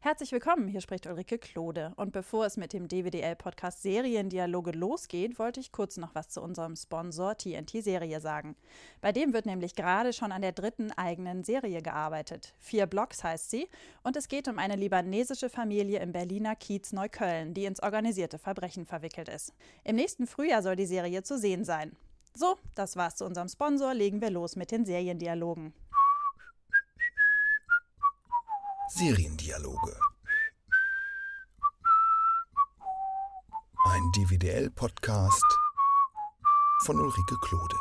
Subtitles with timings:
[0.00, 1.92] Herzlich willkommen, hier spricht Ulrike Klode.
[1.96, 6.76] Und bevor es mit dem DWDL-Podcast Seriendialoge losgeht, wollte ich kurz noch was zu unserem
[6.76, 8.54] Sponsor TNT-Serie sagen.
[9.00, 12.54] Bei dem wird nämlich gerade schon an der dritten eigenen Serie gearbeitet.
[12.60, 13.68] Vier Blocks heißt sie
[14.04, 18.86] und es geht um eine libanesische Familie im Berliner Kiez Neukölln, die ins organisierte Verbrechen
[18.86, 19.52] verwickelt ist.
[19.82, 21.96] Im nächsten Frühjahr soll die Serie zu sehen sein.
[22.34, 23.94] So, das war's zu unserem Sponsor.
[23.94, 25.74] Legen wir los mit den Seriendialogen.
[28.90, 29.94] Seriendialoge.
[33.84, 35.44] Ein DVDL-Podcast
[36.86, 37.76] von Ulrike Klode.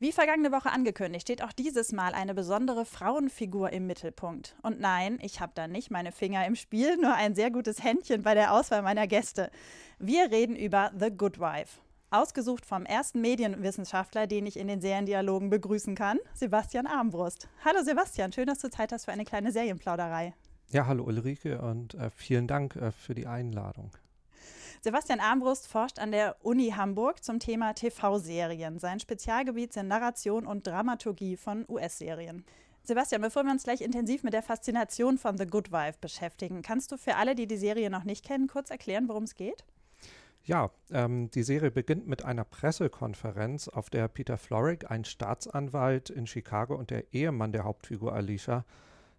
[0.00, 4.54] Wie vergangene Woche angekündigt, steht auch dieses Mal eine besondere Frauenfigur im Mittelpunkt.
[4.60, 8.20] Und nein, ich habe da nicht meine Finger im Spiel, nur ein sehr gutes Händchen
[8.22, 9.50] bei der Auswahl meiner Gäste.
[9.98, 11.80] Wir reden über The Good Wife.
[12.12, 17.48] Ausgesucht vom ersten Medienwissenschaftler, den ich in den Seriendialogen begrüßen kann, Sebastian Armbrust.
[17.64, 20.34] Hallo Sebastian, schön, dass du Zeit hast für eine kleine Serienplauderei.
[20.70, 23.92] Ja, hallo Ulrike und äh, vielen Dank äh, für die Einladung.
[24.82, 28.80] Sebastian Armbrust forscht an der Uni Hamburg zum Thema TV-Serien.
[28.80, 32.44] Sein Spezialgebiet sind Narration und Dramaturgie von US-Serien.
[32.82, 36.90] Sebastian, bevor wir uns gleich intensiv mit der Faszination von The Good Wife beschäftigen, kannst
[36.90, 39.64] du für alle, die die Serie noch nicht kennen, kurz erklären, worum es geht?
[40.44, 46.26] Ja, ähm, die Serie beginnt mit einer Pressekonferenz, auf der Peter Florrick, ein Staatsanwalt in
[46.26, 48.64] Chicago und der Ehemann der Hauptfigur Alicia,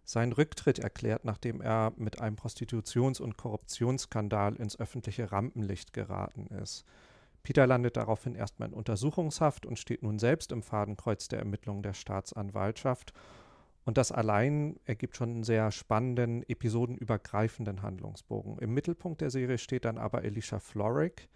[0.04, 6.86] seinen Rücktritt erklärt, nachdem er mit einem Prostitutions- und Korruptionsskandal ins öffentliche Rampenlicht geraten ist.
[7.44, 11.94] Peter landet daraufhin erstmal in Untersuchungshaft und steht nun selbst im Fadenkreuz der Ermittlungen der
[11.94, 13.14] Staatsanwaltschaft
[13.84, 18.60] und das allein ergibt schon einen sehr spannenden, episodenübergreifenden Handlungsbogen.
[18.60, 21.30] Im Mittelpunkt der Serie steht dann aber Alicia Florrick,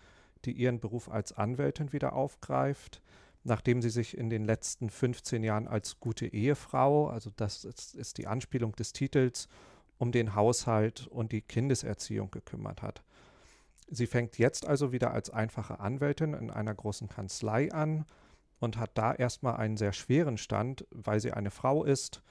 [0.46, 3.02] die ihren Beruf als Anwältin wieder aufgreift,
[3.44, 8.18] nachdem sie sich in den letzten 15 Jahren als gute Ehefrau, also das ist, ist
[8.18, 9.48] die Anspielung des Titels,
[9.98, 13.04] um den Haushalt und die Kindeserziehung gekümmert hat.
[13.88, 18.06] Sie fängt jetzt also wieder als einfache Anwältin in einer großen Kanzlei an
[18.60, 22.22] und hat da erstmal einen sehr schweren Stand, weil sie eine Frau ist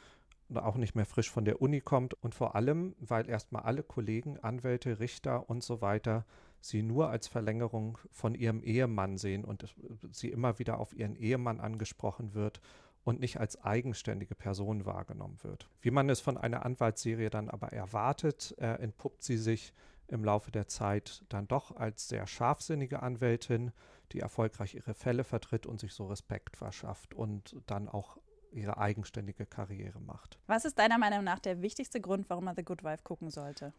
[0.49, 3.83] und auch nicht mehr frisch von der Uni kommt und vor allem, weil erstmal alle
[3.83, 6.25] Kollegen, Anwälte, Richter und so weiter
[6.61, 9.75] sie nur als Verlängerung von ihrem Ehemann sehen und
[10.11, 12.61] sie immer wieder auf ihren Ehemann angesprochen wird
[13.05, 15.69] und nicht als eigenständige Person wahrgenommen wird.
[15.83, 19.75] Wie man es von einer Anwaltsserie dann aber erwartet, äh, entpuppt sie sich
[20.09, 23.73] im Laufe der Zeit dann doch als sehr scharfsinnige Anwältin,
[24.13, 28.19] die erfolgreich ihre Fälle vertritt und sich so Respekt verschafft und dann auch
[28.53, 30.39] ihre eigenständige Karriere macht.
[30.47, 33.73] Was ist deiner Meinung nach der wichtigste Grund, warum man The Good Wife gucken sollte?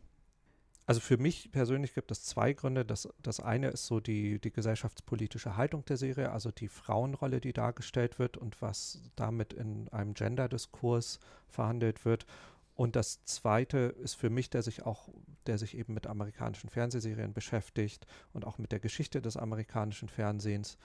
[0.88, 2.86] Also für mich persönlich gibt es zwei Gründe.
[2.86, 7.54] Das, das eine ist so die, die gesellschaftspolitische Haltung der Serie, also die Frauenrolle, die
[7.54, 12.28] dargestellt wird und was damit in einem Gender-Diskurs verhandelt wird.
[12.76, 15.08] Und das zweite ist für mich, der sich auch,
[15.48, 20.78] der sich eben mit amerikanischen Fernsehserien beschäftigt und auch mit der Geschichte des amerikanischen Fernsehens.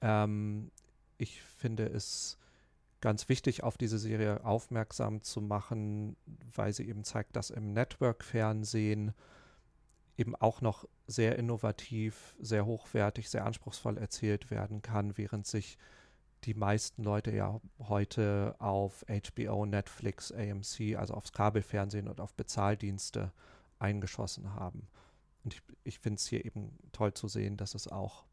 [0.00, 0.72] Ähm,
[1.16, 2.38] ich finde es
[3.00, 6.16] ganz wichtig, auf diese Serie aufmerksam zu machen,
[6.54, 9.14] weil sie eben zeigt, dass im Network-Fernsehen
[10.16, 15.78] eben auch noch sehr innovativ, sehr hochwertig, sehr anspruchsvoll erzählt werden kann, während sich
[16.46, 23.32] die meisten Leute ja heute auf HBO, Netflix, AMC, also aufs Kabelfernsehen und auf Bezahldienste
[23.78, 24.86] eingeschossen haben.
[25.44, 28.24] Und ich, ich finde es hier eben toll zu sehen, dass es auch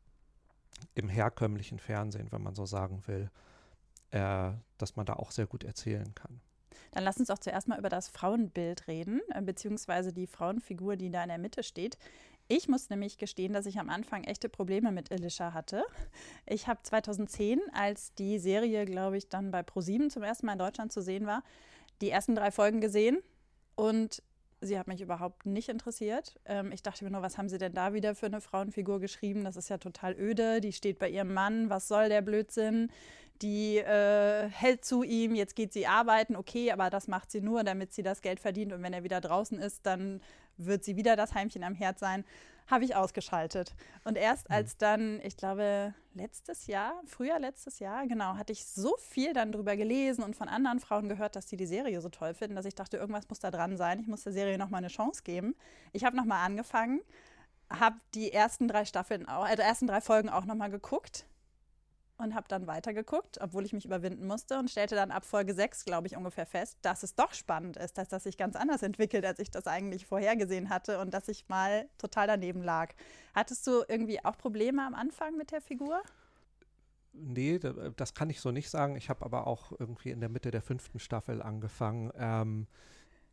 [0.95, 3.31] im herkömmlichen Fernsehen, wenn man so sagen will,
[4.11, 6.39] äh, dass man da auch sehr gut erzählen kann.
[6.91, 11.09] Dann lass uns auch zuerst mal über das Frauenbild reden, äh, beziehungsweise die Frauenfigur, die
[11.09, 11.97] da in der Mitte steht.
[12.47, 15.83] Ich muss nämlich gestehen, dass ich am Anfang echte Probleme mit Alicia hatte.
[16.45, 20.59] Ich habe 2010, als die Serie, glaube ich, dann bei ProSieben zum ersten Mal in
[20.59, 21.43] Deutschland zu sehen war,
[22.01, 23.19] die ersten drei Folgen gesehen
[23.75, 24.21] und
[24.63, 26.39] sie hat mich überhaupt nicht interessiert.
[26.45, 29.43] Ähm, ich dachte mir nur, was haben sie denn da wieder für eine Frauenfigur geschrieben?
[29.43, 30.61] Das ist ja total öde.
[30.61, 31.69] Die steht bei ihrem Mann.
[31.69, 32.91] Was soll der Blödsinn?
[33.41, 35.35] Die äh, hält zu ihm.
[35.35, 36.35] Jetzt geht sie arbeiten.
[36.35, 38.73] Okay, aber das macht sie nur, damit sie das Geld verdient.
[38.73, 40.21] Und wenn er wieder draußen ist, dann
[40.57, 42.23] wird sie wieder das Heimchen am Herd sein,
[42.67, 43.75] habe ich ausgeschaltet.
[44.03, 44.55] Und erst mhm.
[44.55, 49.51] als dann, ich glaube, letztes Jahr, früher letztes Jahr, genau, hatte ich so viel dann
[49.51, 52.65] drüber gelesen und von anderen Frauen gehört, dass sie die Serie so toll finden, dass
[52.65, 53.99] ich dachte, irgendwas muss da dran sein.
[53.99, 55.55] Ich muss der Serie nochmal eine Chance geben.
[55.91, 57.01] Ich habe nochmal angefangen,
[57.69, 61.25] habe die ersten drei Staffeln, auch, die ersten drei Folgen auch nochmal geguckt
[62.17, 65.85] und habe dann weitergeguckt, obwohl ich mich überwinden musste und stellte dann ab Folge 6,
[65.85, 69.25] glaube ich, ungefähr fest, dass es doch spannend ist, dass das sich ganz anders entwickelt,
[69.25, 72.93] als ich das eigentlich vorhergesehen hatte und dass ich mal total daneben lag.
[73.33, 76.01] Hattest du irgendwie auch Probleme am Anfang mit der Figur?
[77.13, 77.59] Nee,
[77.95, 78.95] das kann ich so nicht sagen.
[78.95, 82.11] Ich habe aber auch irgendwie in der Mitte der fünften Staffel angefangen.
[82.15, 82.67] Ähm,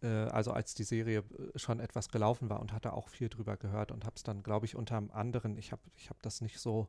[0.02, 3.56] äh, also als die Serie äh, schon etwas gelaufen war und hatte auch viel drüber
[3.56, 6.58] gehört und habe es dann, glaube ich, unter anderem, ich habe ich hab das nicht
[6.60, 6.88] so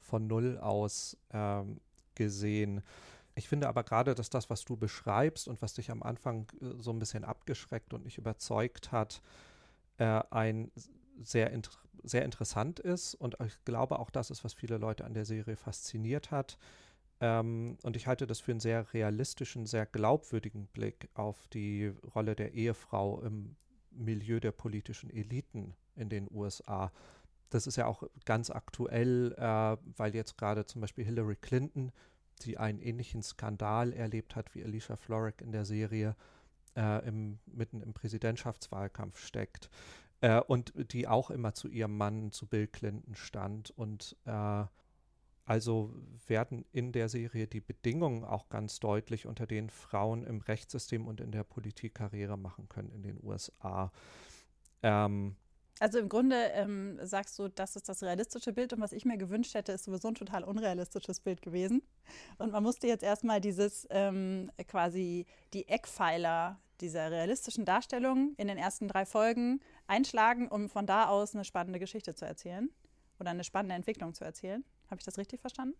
[0.00, 1.80] von null aus ähm,
[2.14, 2.82] gesehen.
[3.34, 6.74] Ich finde aber gerade, dass das, was du beschreibst und was dich am Anfang äh,
[6.78, 9.22] so ein bisschen abgeschreckt und nicht überzeugt hat,
[9.98, 10.70] äh, ein
[11.22, 11.70] sehr, inter
[12.02, 13.14] sehr interessant ist.
[13.14, 16.56] Und ich glaube auch, das ist, was viele Leute an der Serie fasziniert hat.
[17.20, 22.34] Ähm, und ich halte das für einen sehr realistischen, sehr glaubwürdigen Blick auf die Rolle
[22.34, 23.56] der Ehefrau im
[23.90, 26.92] Milieu der politischen Eliten in den USA.
[27.50, 31.92] Das ist ja auch ganz aktuell, äh, weil jetzt gerade zum Beispiel Hillary Clinton,
[32.42, 36.16] die einen ähnlichen Skandal erlebt hat wie Alicia Florrick in der Serie,
[36.76, 39.68] äh, im, mitten im Präsidentschaftswahlkampf steckt
[40.20, 44.64] äh, und die auch immer zu ihrem Mann, zu Bill Clinton stand und äh,
[45.44, 45.92] also
[46.28, 51.20] werden in der Serie die Bedingungen auch ganz deutlich, unter denen Frauen im Rechtssystem und
[51.20, 53.90] in der Politik Karriere machen können in den USA.
[54.84, 55.34] Ähm,
[55.80, 59.16] also im Grunde ähm, sagst du, das ist das realistische Bild und was ich mir
[59.16, 61.82] gewünscht hätte, ist sowieso ein total unrealistisches Bild gewesen.
[62.38, 68.58] Und man musste jetzt erstmal dieses ähm, quasi die Eckpfeiler dieser realistischen Darstellung in den
[68.58, 72.70] ersten drei Folgen einschlagen, um von da aus eine spannende Geschichte zu erzählen
[73.18, 74.62] oder eine spannende Entwicklung zu erzählen.
[74.90, 75.76] Habe ich das richtig verstanden?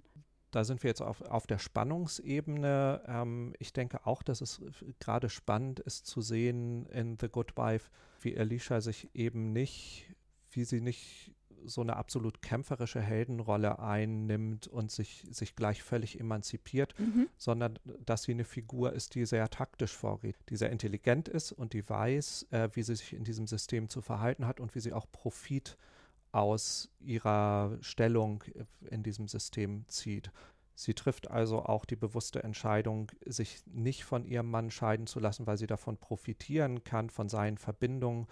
[0.50, 3.02] Da sind wir jetzt auf, auf der Spannungsebene.
[3.06, 4.60] Ähm, ich denke auch, dass es
[4.98, 10.06] gerade spannend ist zu sehen in The Good Wife, wie Alicia sich eben nicht,
[10.50, 11.34] wie sie nicht
[11.66, 17.28] so eine absolut kämpferische Heldenrolle einnimmt und sich, sich gleich völlig emanzipiert, mhm.
[17.36, 21.74] sondern dass sie eine Figur ist, die sehr taktisch vorgeht, die sehr intelligent ist und
[21.74, 24.94] die weiß, äh, wie sie sich in diesem System zu verhalten hat und wie sie
[24.94, 25.99] auch Profit äh,
[26.32, 28.44] aus ihrer Stellung
[28.90, 30.30] in diesem System zieht.
[30.74, 35.46] Sie trifft also auch die bewusste Entscheidung, sich nicht von ihrem Mann scheiden zu lassen,
[35.46, 38.26] weil sie davon profitieren kann, von seinen Verbindungen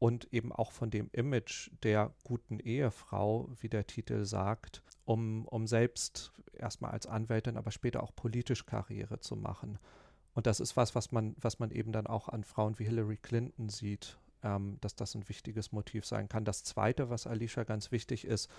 [0.00, 5.68] und eben auch von dem Image der guten Ehefrau, wie der Titel sagt, um, um
[5.68, 9.78] selbst erstmal als Anwältin, aber später auch politisch Karriere zu machen.
[10.34, 13.16] Und das ist was, was man, was man eben dann auch an Frauen wie Hillary
[13.16, 16.44] Clinton sieht ähm, dass das ein wichtiges Motiv sein kann.
[16.44, 18.50] Das Zweite, was Alicia ganz wichtig ist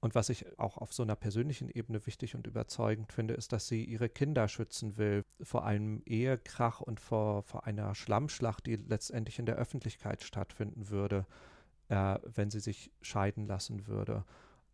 [0.00, 3.68] und was ich auch auf so einer persönlichen Ebene wichtig und überzeugend finde, ist, dass
[3.68, 9.38] sie ihre Kinder schützen will vor einem Ehekrach und vor, vor einer Schlammschlacht, die letztendlich
[9.38, 11.26] in der Öffentlichkeit stattfinden würde,
[11.88, 14.24] äh, wenn sie sich scheiden lassen würde.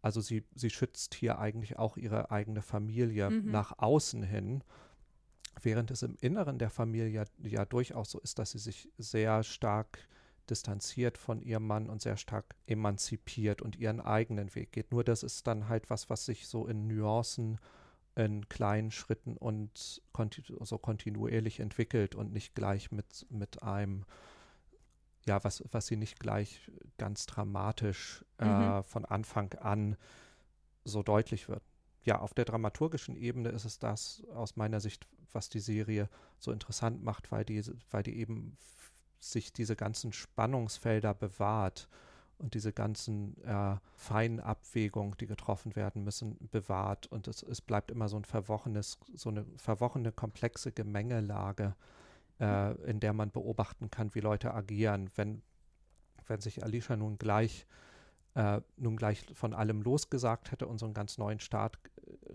[0.03, 3.51] Also sie, sie schützt hier eigentlich auch ihre eigene Familie mhm.
[3.51, 4.63] nach außen hin
[5.63, 10.07] während es im Inneren der Familie ja durchaus so ist, dass sie sich sehr stark
[10.47, 14.93] distanziert von ihrem Mann und sehr stark emanzipiert und ihren eigenen Weg geht.
[14.93, 17.59] Nur das ist dann halt was, was sich so in Nuancen,
[18.15, 24.07] in kleinen Schritten und kontinu so kontinuierlich entwickelt und nicht gleich mit, mit einem,
[25.27, 28.85] ja, was, was sie nicht gleich ganz dramatisch äh, mhm.
[28.85, 29.97] von Anfang an
[30.85, 31.63] so deutlich wird.
[32.05, 36.09] Ja, auf der dramaturgischen Ebene ist es das aus meiner Sicht, was die Serie
[36.39, 38.57] so interessant macht, weil die, weil die eben
[39.21, 41.89] sich diese ganzen Spannungsfelder bewahrt
[42.39, 47.07] und diese ganzen äh, feinen Abwägungen, die getroffen werden müssen, bewahrt.
[47.07, 51.75] Und es, es bleibt immer so ein verwochenes, so eine verwochene, komplexe Gemengelage,
[52.41, 55.11] äh, in der man beobachten kann, wie Leute agieren.
[55.17, 55.43] Wenn,
[56.27, 57.67] wenn sich Alicia nun gleich
[58.35, 61.79] äh, nun gleich von allem losgesagt hätte und so einen ganz neuen Start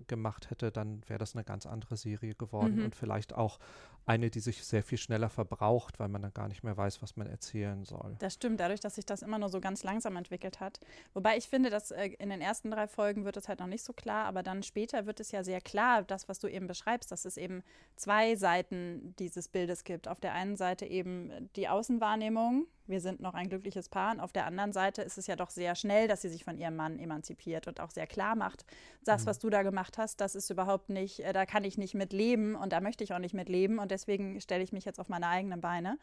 [0.08, 2.86] gemacht hätte, dann wäre das eine ganz andere Serie geworden mhm.
[2.86, 3.60] und vielleicht auch
[4.05, 7.15] eine, die sich sehr viel schneller verbraucht, weil man dann gar nicht mehr weiß, was
[7.15, 8.15] man erzählen soll.
[8.20, 10.79] Das stimmt, dadurch, dass sich das immer nur so ganz langsam entwickelt hat.
[11.13, 13.84] Wobei ich finde, dass äh, in den ersten drei Folgen wird es halt noch nicht
[13.84, 17.12] so klar, aber dann später wird es ja sehr klar, das, was du eben beschreibst,
[17.12, 17.63] dass es eben
[17.96, 20.08] zwei Seiten dieses Bildes gibt.
[20.08, 24.13] Auf der einen Seite eben die Außenwahrnehmung, wir sind noch ein glückliches Paar.
[24.13, 26.58] Und auf der anderen Seite ist es ja doch sehr schnell, dass sie sich von
[26.58, 28.65] ihrem Mann emanzipiert und auch sehr klar macht,
[29.03, 29.27] das, mhm.
[29.27, 32.13] was du da gemacht hast, das ist überhaupt nicht, äh, da kann ich nicht mit
[32.13, 33.79] leben und da möchte ich auch nicht mit leben.
[33.79, 35.98] Und deswegen stelle ich mich jetzt auf meine eigenen Beine.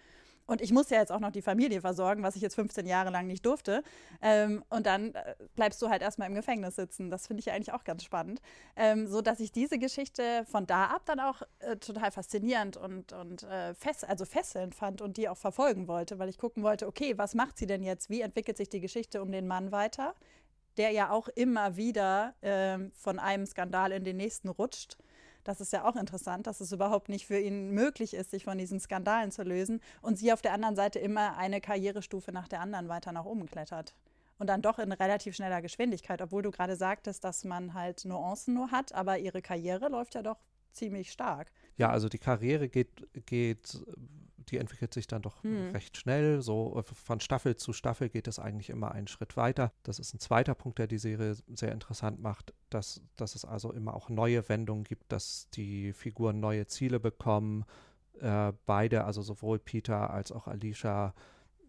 [0.48, 3.10] Und ich muss ja jetzt auch noch die Familie versorgen, was ich jetzt 15 Jahre
[3.10, 3.82] lang nicht durfte.
[4.22, 7.10] Ähm, und dann äh, bleibst du halt erstmal im Gefängnis sitzen.
[7.10, 8.40] Das finde ich eigentlich auch ganz spannend.
[8.74, 13.12] Ähm, so dass ich diese Geschichte von da ab dann auch äh, total faszinierend und,
[13.12, 16.86] und äh, fest, also fesselnd fand und die auch verfolgen wollte, weil ich gucken wollte,
[16.86, 18.08] okay, was macht sie denn jetzt?
[18.08, 20.14] Wie entwickelt sich die Geschichte um den Mann weiter?
[20.78, 24.96] Der ja auch immer wieder äh, von einem Skandal in den nächsten rutscht.
[25.48, 28.58] Das ist ja auch interessant, dass es überhaupt nicht für ihn möglich ist, sich von
[28.58, 32.60] diesen Skandalen zu lösen und sie auf der anderen Seite immer eine Karrierestufe nach der
[32.60, 33.94] anderen weiter nach oben klettert.
[34.36, 38.52] Und dann doch in relativ schneller Geschwindigkeit, obwohl du gerade sagtest, dass man halt Nuancen
[38.52, 40.36] nur hat, aber ihre Karriere läuft ja doch
[40.72, 41.50] ziemlich stark.
[41.78, 43.82] Ja, also die Karriere geht, geht
[44.50, 45.70] die entwickelt sich dann doch Hm.
[45.70, 46.40] recht schnell.
[46.42, 49.72] So äh, von Staffel zu Staffel geht es eigentlich immer einen Schritt weiter.
[49.82, 53.72] Das ist ein zweiter Punkt, der die Serie sehr interessant macht, dass, dass es also
[53.72, 57.64] immer auch neue Wendungen gibt, dass die Figuren neue Ziele bekommen.
[58.20, 61.14] Äh, beide, also sowohl Peter als auch Alicia,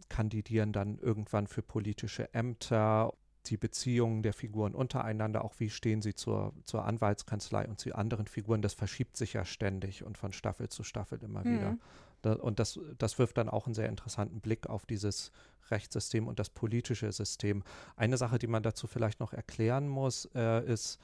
[0.07, 3.13] kandidieren dann irgendwann für politische Ämter.
[3.45, 8.27] Die Beziehungen der Figuren untereinander, auch wie stehen sie zur, zur Anwaltskanzlei und zu anderen
[8.27, 11.55] Figuren, das verschiebt sich ja ständig und von Staffel zu Staffel immer Mhm.
[11.55, 11.77] wieder.
[12.21, 15.31] Da, und das, das wirft dann auch einen sehr interessanten Blick auf dieses
[15.71, 17.63] Rechtssystem und das politische System.
[17.95, 20.99] Eine Sache, die man dazu vielleicht noch erklären muss, äh, ist,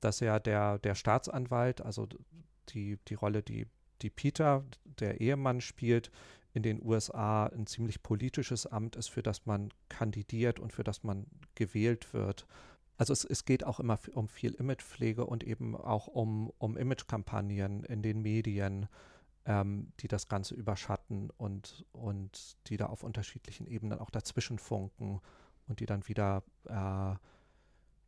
[0.00, 2.08] dass ja der, der Staatsanwalt, also
[2.70, 3.66] die, die Rolle, die,
[4.02, 6.10] die Peter, der Ehemann spielt,
[6.52, 11.04] in den USA ein ziemlich politisches Amt ist, für das man kandidiert und für das
[11.04, 12.46] man gewählt wird.
[12.96, 17.84] Also es, es geht auch immer um viel Imagepflege und eben auch um, um Imagekampagnen
[17.84, 18.88] in den Medien,
[19.50, 25.20] ähm, die das Ganze überschatten und, und die da auf unterschiedlichen Ebenen auch dazwischen funken
[25.66, 27.16] und die dann wieder äh,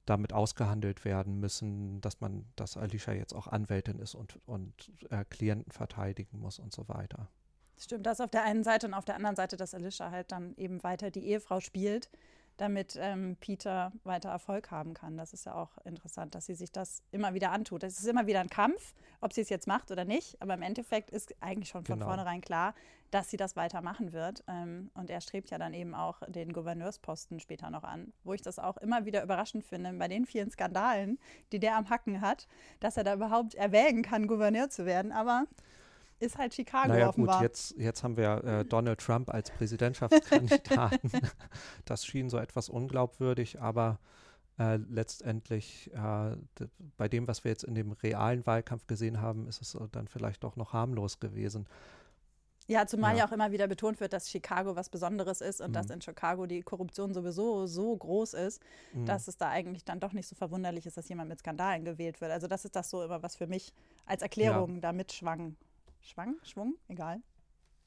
[0.06, 5.24] damit ausgehandelt werden müssen, dass man, dass Alicia jetzt auch Anwältin ist und, und äh,
[5.24, 7.28] Klienten verteidigen muss und so weiter.
[7.76, 10.54] Stimmt, das auf der einen Seite und auf der anderen Seite, dass Alicia halt dann
[10.56, 12.08] eben weiter die Ehefrau spielt,
[12.56, 15.16] damit ähm, Peter weiter Erfolg haben kann.
[15.16, 17.82] Das ist ja auch interessant, dass sie sich das immer wieder antut.
[17.82, 20.62] Es ist immer wieder ein Kampf, ob sie es jetzt macht oder nicht, aber im
[20.62, 22.06] Endeffekt ist eigentlich schon von Genau.
[22.06, 22.74] vornherein klar,
[23.10, 24.44] dass sie das weitermachen wird.
[24.48, 28.42] Ähm, und er strebt ja dann eben auch den Gouverneursposten später noch an, wo ich
[28.42, 31.18] das auch immer wieder überraschend finde, bei den vielen Skandalen,
[31.52, 32.48] die der am Hacken hat,
[32.80, 35.12] dass er da überhaupt erwägen kann, Gouverneur zu werden.
[35.12, 35.44] Aber
[36.22, 37.36] ist halt Chicago Naja offenbar.
[37.36, 41.10] gut, jetzt, jetzt haben wir äh, Donald Trump als Präsidentschaftskandidaten.
[41.84, 43.98] das schien so etwas unglaubwürdig, aber
[44.58, 46.36] äh, letztendlich äh,
[46.96, 50.44] bei dem, was wir jetzt in dem realen Wahlkampf gesehen haben, ist es dann vielleicht
[50.44, 51.66] doch noch harmlos gewesen.
[52.68, 53.18] Ja, zumal ja.
[53.18, 53.26] Ja.
[53.26, 55.94] auch immer wieder betont wird, dass Chicago was Besonderes ist und dass Mhm.
[55.94, 58.62] in Chicago die Korruption sowieso so groß ist,
[58.92, 59.04] Mhm.
[59.06, 62.20] dass es da eigentlich dann doch nicht so verwunderlich ist, dass jemand mit Skandalen gewählt
[62.20, 62.30] wird.
[62.30, 63.72] Also das ist das so immer, was für mich
[64.06, 65.56] als Erklärung da mitschwang.
[66.02, 66.36] Schwang?
[66.42, 66.76] Schwung?
[66.88, 67.22] Egal.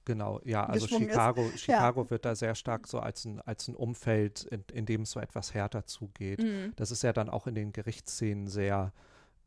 [0.06, 1.14] Genau, ja, also geschwungen ist.
[1.14, 5.02] Chicago, Chicago wird da sehr stark so als ein, als ein Umfeld, in, in dem
[5.02, 6.44] es so etwas härter zugeht.
[6.44, 6.74] Mhm.
[6.76, 8.94] Das ist ja dann auch in den Gerichtsszenen sehr,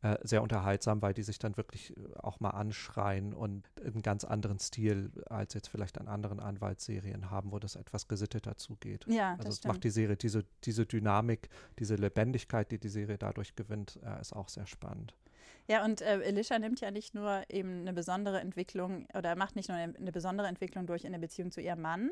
[0.01, 4.25] äh, sehr unterhaltsam, weil die sich dann wirklich äh, auch mal anschreien und einen ganz
[4.25, 9.05] anderen Stil als jetzt vielleicht an anderen Anwaltsserien haben, wo das etwas gesitteter zugeht.
[9.07, 11.47] Ja, Also es macht die Serie, diese, diese Dynamik,
[11.79, 15.15] diese Lebendigkeit, die die Serie dadurch gewinnt, äh, ist auch sehr spannend.
[15.69, 19.69] Ja, und äh, Elisha nimmt ja nicht nur eben eine besondere Entwicklung oder macht nicht
[19.69, 22.09] nur eine, eine besondere Entwicklung durch in der Beziehung zu ihrem Mann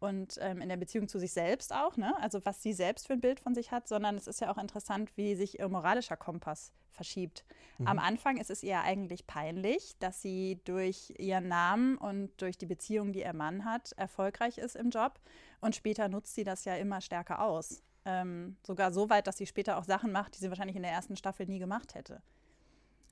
[0.00, 2.14] und ähm, in der Beziehung zu sich selbst auch, ne?
[2.20, 4.58] also was sie selbst für ein Bild von sich hat, sondern es ist ja auch
[4.58, 7.44] interessant, wie sich ihr moralischer Kompass verschiebt.
[7.84, 8.02] Am Mhm.
[8.02, 13.12] Anfang ist es ihr eigentlich peinlich, dass sie durch ihren Namen und durch die Beziehung,
[13.12, 15.20] die ihr Mann hat, erfolgreich ist im Job
[15.60, 17.84] und später nutzt sie das ja immer stärker aus.
[18.04, 20.92] Ähm, sogar so weit, dass sie später auch Sachen macht, die sie wahrscheinlich in der
[20.92, 22.20] ersten Staffel nie gemacht hätte.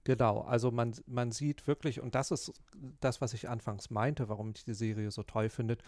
[0.04, 2.52] Genau, also man, man sieht wirklich, und das ist
[3.00, 5.78] das, was ich anfangs meinte, warum ich die Serie so toll finde,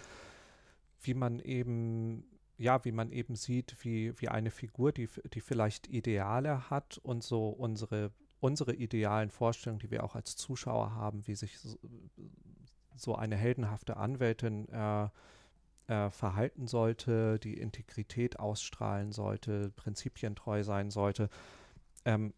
[1.02, 2.24] wie man eben,
[2.56, 7.22] ja, wie man eben sieht, wie, wie eine Figur, die, die vielleicht Ideale hat und
[7.22, 11.78] so unsere, unsere idealen Vorstellungen, die wir auch als Zuschauer haben, wie sich so,
[12.96, 15.08] so eine heldenhafte Anwältin äh,
[15.88, 21.28] äh, verhalten sollte, die Integrität ausstrahlen sollte, prinzipientreu sein sollte.
[22.06, 22.32] Ähm,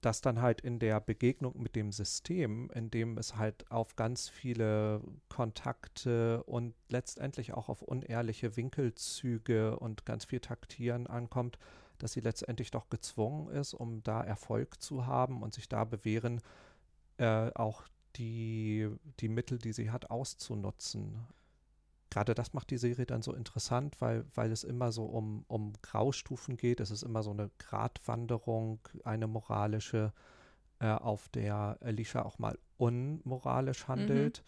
[0.00, 4.28] dass dann halt in der Begegnung mit dem System, in dem es halt auf ganz
[4.28, 11.58] viele Kontakte und letztendlich auch auf unehrliche Winkelzüge und ganz viel Taktieren ankommt,
[11.98, 16.40] dass sie letztendlich doch gezwungen ist, um da Erfolg zu haben und sich da bewähren,
[17.18, 17.84] äh, auch
[18.16, 18.88] die,
[19.20, 21.26] die Mittel, die sie hat, auszunutzen.
[22.10, 25.72] Gerade das macht die Serie dann so interessant, weil, weil es immer so um, um
[25.80, 26.80] Graustufen geht.
[26.80, 30.12] Es ist immer so eine Gratwanderung, eine moralische,
[30.80, 34.42] äh, auf der Alicia auch mal unmoralisch handelt.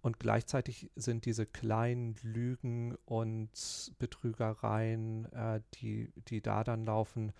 [0.00, 7.32] Und gleichzeitig sind diese kleinen Lügen und Betrügereien, äh, die, die da dann laufen,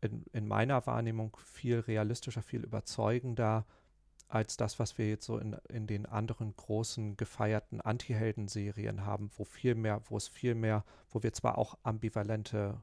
[0.00, 3.66] in, in meiner Wahrnehmung viel realistischer, viel überzeugender
[4.32, 9.44] als das, was wir jetzt so in, in den anderen großen gefeierten Anti-Helden-Serien haben, wo
[9.44, 12.82] viel mehr, wo es viel mehr, wo wir zwar auch ambivalente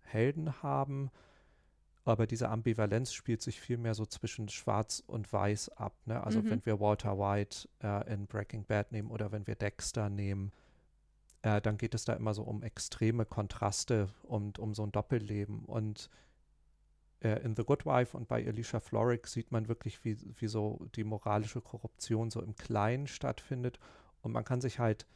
[0.00, 1.10] Helden haben,
[2.04, 5.94] aber diese Ambivalenz spielt sich viel mehr so zwischen Schwarz und Weiß ab.
[6.06, 6.22] Ne?
[6.22, 6.50] Also Mhm.
[6.50, 10.50] wenn wir Walter White äh, in Breaking Bad nehmen oder wenn wir Dexter nehmen,
[11.42, 15.64] äh, dann geht es da immer so um extreme Kontraste und um so ein Doppelleben.
[15.66, 16.08] Und
[17.20, 21.04] in The Good Wife und bei Alicia Florrick sieht man wirklich, wie, wie so die
[21.04, 23.80] moralische Korruption so im Kleinen stattfindet.
[24.22, 25.06] Und man kann sich halt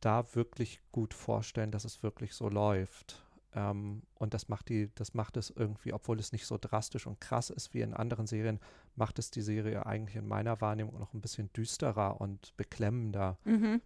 [0.00, 3.24] da wirklich gut vorstellen, dass es wirklich so läuft.
[3.54, 7.20] Ähm, und das macht die, das macht es irgendwie, obwohl es nicht so drastisch und
[7.20, 8.60] krass ist wie in anderen Serien,
[8.94, 13.38] macht es die Serie eigentlich in meiner Wahrnehmung noch ein bisschen düsterer und beklemmender.
[13.44, 13.80] Mhm.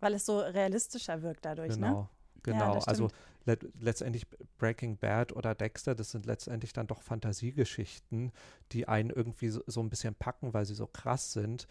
[0.00, 2.02] Weil es so realistischer wirkt dadurch, genau.
[2.02, 2.08] ne?
[2.46, 3.08] Genau, Ja, also
[3.44, 4.26] le letztendlich
[4.58, 8.32] Breaking Bad oder Dexter, das sind letztendlich dann doch Fantasiegeschichten,
[8.72, 11.66] die einen irgendwie so, so ein bisschen packen, weil sie so krass sind,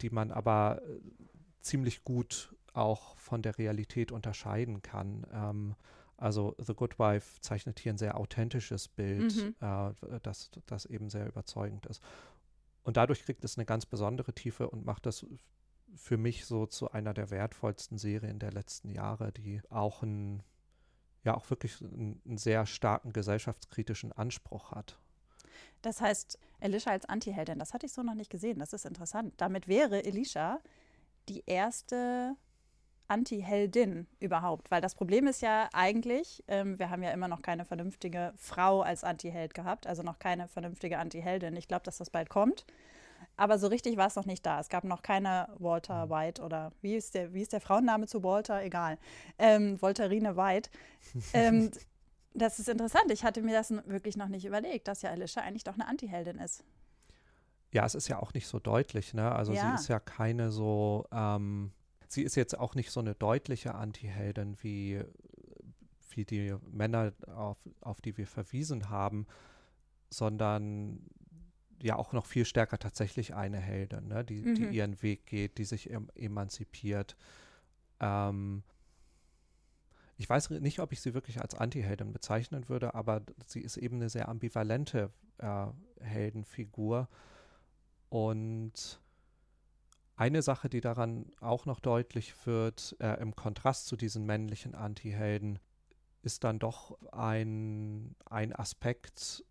[0.00, 1.00] die man aber äh,
[1.60, 5.26] ziemlich gut auch von der Realität unterscheiden kann.
[5.32, 5.74] Ähm,
[6.16, 9.54] also The Good Wife zeichnet hier ein sehr authentisches Bild, Mhm.
[9.60, 12.02] äh, das, das eben sehr überzeugend ist.
[12.84, 15.24] Und dadurch kriegt es eine ganz besondere Tiefe und macht das
[15.96, 20.42] für mich so zu einer der wertvollsten Serien der letzten Jahre, die auch einen,
[21.24, 24.98] ja auch wirklich einen, einen sehr starken gesellschaftskritischen Anspruch hat.
[25.82, 28.58] Das heißt, Elisha als Antiheldin, das hatte ich so noch nicht gesehen.
[28.58, 29.34] Das ist interessant.
[29.36, 30.60] Damit wäre Elisha
[31.28, 32.36] die erste
[33.08, 34.70] Antiheldin überhaupt.
[34.70, 38.80] Weil das Problem ist ja eigentlich, ähm, wir haben ja immer noch keine vernünftige Frau
[38.80, 41.56] als Antiheld gehabt, also noch keine vernünftige Antiheldin.
[41.56, 42.64] Ich glaube, dass das bald kommt.
[43.36, 44.60] Aber so richtig war es noch nicht da.
[44.60, 48.22] Es gab noch keine Walter White oder wie ist der, wie ist der Frauenname zu
[48.22, 48.62] Walter?
[48.62, 48.98] Egal.
[49.38, 50.70] Ähm, Volterine White.
[51.32, 51.70] ähm,
[52.34, 53.10] das ist interessant.
[53.10, 56.38] Ich hatte mir das wirklich noch nicht überlegt, dass ja Alicia eigentlich doch eine Antiheldin
[56.38, 56.64] ist.
[57.72, 59.32] Ja, es ist ja auch nicht so deutlich, ne?
[59.32, 59.68] Also Ja.
[59.68, 61.72] sie ist ja keine so, ähm,
[62.08, 65.02] sie ist jetzt auch nicht so eine deutliche Antiheldin wie,
[66.10, 69.26] wie die Männer, auf, auf die wir verwiesen haben,
[70.10, 71.00] sondern
[71.82, 74.24] ja auch noch viel stärker tatsächlich eine Heldin, ne?
[74.24, 74.72] die, die Mhm.
[74.72, 77.16] ihren Weg geht, die sich em emanzipiert.
[78.00, 78.62] Ähm,
[80.16, 83.96] ich weiß nicht, ob ich sie wirklich als Antiheldin bezeichnen würde, aber sie ist eben
[83.96, 85.66] eine sehr ambivalente äh,
[86.00, 87.08] Heldenfigur.
[88.08, 89.00] Und
[90.16, 95.58] eine Sache, die daran auch noch deutlich wird, äh, im Kontrast zu diesen männlichen Antihelden,
[96.22, 99.44] ist dann doch ein, ein Aspekt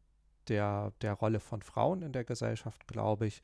[0.52, 3.42] der, der Rolle von Frauen in der Gesellschaft, glaube ich,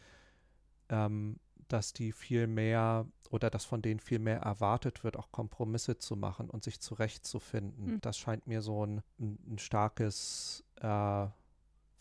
[0.90, 1.40] ähm,
[1.70, 6.16] dass die viel mehr oder dass von denen viel mehr erwartet wird, auch Kompromisse zu
[6.16, 7.94] machen und sich zurechtzufinden.
[7.94, 8.02] Hm.
[8.02, 11.28] Das scheint mir so ein, ein, ein starkes äh,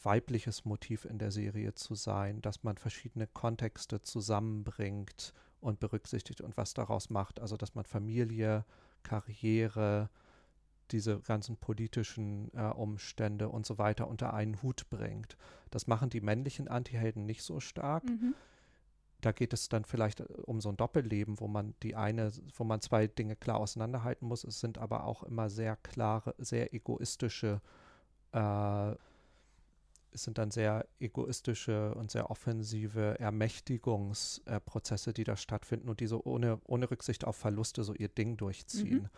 [0.03, 6.57] weibliches Motiv in der Serie zu sein, dass man verschiedene Kontexte zusammenbringt und berücksichtigt und
[6.57, 7.41] was daraus macht.
[7.41, 8.65] Also dass man Familie,
[9.03, 10.11] Karriere,
[10.93, 15.37] diese ganzen politischen äh, Umstände und so weiter unter einen Hut bringt.
[15.71, 18.05] Das machen die männlichen Antihelden nicht so stark.
[18.05, 18.35] Mhm.
[19.21, 22.65] Da geht es dann vielleicht äh, um so ein Doppelleben, wo man die eine, wo
[22.65, 24.45] man zwei Dinge klar auseinanderhalten muss.
[24.45, 27.61] Es sind aber auch immer sehr klare, sehr egoistische,
[28.33, 28.95] äh,
[30.13, 36.23] es sind dann sehr egoistische und sehr offensive Ermächtigungsprozesse, die da stattfinden und die so
[36.25, 39.03] ohne, ohne Rücksicht auf Verluste so ihr Ding durchziehen.
[39.03, 39.11] Mhm.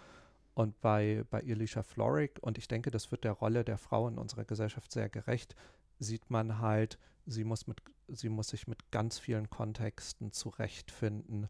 [0.59, 4.19] Und bei, bei Elisha Florrick, und ich denke, das wird der Rolle der Frau in
[4.19, 5.55] unserer Gesellschaft sehr gerecht,
[6.01, 11.49] sieht man halt, sie muss, mit, sie muss sich mit ganz vielen Kontexten zurechtfinden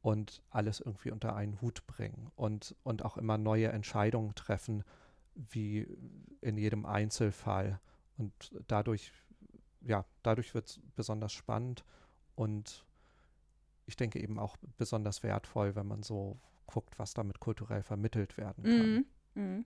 [0.00, 4.84] und alles irgendwie unter einen Hut bringen und, und auch immer neue Entscheidungen treffen,
[5.34, 5.86] wie
[6.40, 7.78] in jedem Einzelfall.
[8.16, 8.32] Und
[8.68, 9.12] dadurch,
[9.82, 11.84] ja, dadurch wird es besonders spannend
[12.36, 12.86] und
[13.84, 18.64] ich denke eben auch besonders wertvoll, wenn man so guckt, was damit kulturell vermittelt werden
[18.64, 18.92] kann.
[18.94, 19.06] Mhm.
[19.34, 19.64] Mhm.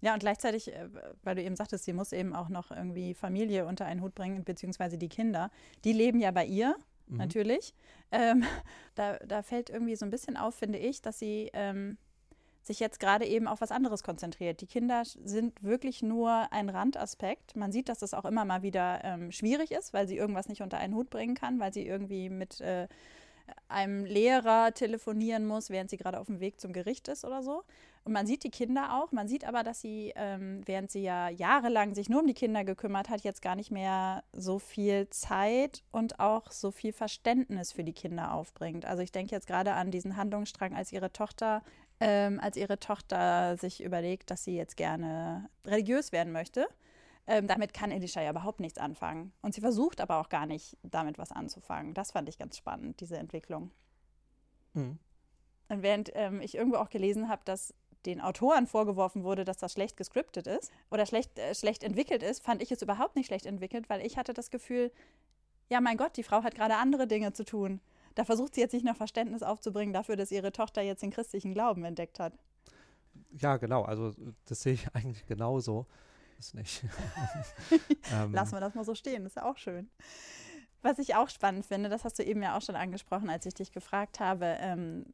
[0.00, 0.88] Ja, und gleichzeitig, äh,
[1.24, 4.44] weil du eben sagtest, sie muss eben auch noch irgendwie Familie unter einen Hut bringen,
[4.44, 5.50] beziehungsweise die Kinder.
[5.84, 6.76] Die leben ja bei ihr,
[7.08, 7.16] Mhm.
[7.16, 7.74] natürlich.
[8.12, 8.42] Ähm,
[8.94, 11.96] da, da fällt irgendwie so ein bisschen auf, finde ich, dass sie ähm,
[12.62, 14.60] sich jetzt gerade eben auf was anderes konzentriert.
[14.60, 17.56] Die Kinder sind wirklich nur ein Randaspekt.
[17.56, 20.60] Man sieht, dass das auch immer mal wieder ähm, schwierig ist, weil sie irgendwas nicht
[20.60, 22.86] unter einen Hut bringen kann, weil sie irgendwie mit äh,
[23.68, 27.64] einem Lehrer telefonieren muss, während sie gerade auf dem Weg zum Gericht ist oder so.
[28.04, 29.12] Und man sieht die Kinder auch.
[29.12, 32.64] Man sieht aber, dass sie, ähm, während sie ja jahrelang sich nur um die Kinder
[32.64, 37.84] gekümmert hat, jetzt gar nicht mehr so viel Zeit und auch so viel Verständnis für
[37.84, 38.86] die Kinder aufbringt.
[38.86, 41.62] Also ich denke jetzt gerade an diesen Handlungsstrang, als ihre Tochter,
[42.00, 46.66] ähm, als ihre Tochter sich überlegt, dass sie jetzt gerne religiös werden möchte.
[47.30, 49.32] Ähm, damit kann Elisha ja überhaupt nichts anfangen.
[49.42, 51.92] Und sie versucht aber auch gar nicht, damit was anzufangen.
[51.92, 53.70] Das fand ich ganz spannend, diese Entwicklung.
[54.72, 54.98] Mhm.
[55.68, 57.74] Und während ähm, ich irgendwo auch gelesen habe, dass
[58.06, 62.42] den Autoren vorgeworfen wurde, dass das schlecht gescriptet ist oder schlecht, äh, schlecht entwickelt ist,
[62.42, 64.90] fand ich es überhaupt nicht schlecht entwickelt, weil ich hatte das Gefühl,
[65.68, 67.82] ja mein Gott, die Frau hat gerade andere Dinge zu tun.
[68.14, 71.52] Da versucht sie jetzt nicht noch Verständnis aufzubringen dafür, dass ihre Tochter jetzt den christlichen
[71.52, 72.32] Glauben entdeckt hat.
[73.32, 73.82] Ja, genau.
[73.82, 74.12] Also
[74.46, 75.86] das sehe ich eigentlich genauso.
[76.38, 76.84] Es nicht.
[78.12, 79.90] ähm, Lassen wir das mal so stehen, ist ja auch schön.
[80.82, 83.54] Was ich auch spannend finde, das hast du eben ja auch schon angesprochen, als ich
[83.54, 85.06] dich gefragt habe, ähm,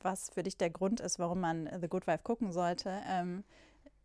[0.00, 3.00] was für dich der Grund ist, warum man The Good Wife gucken sollte.
[3.08, 3.44] Ähm,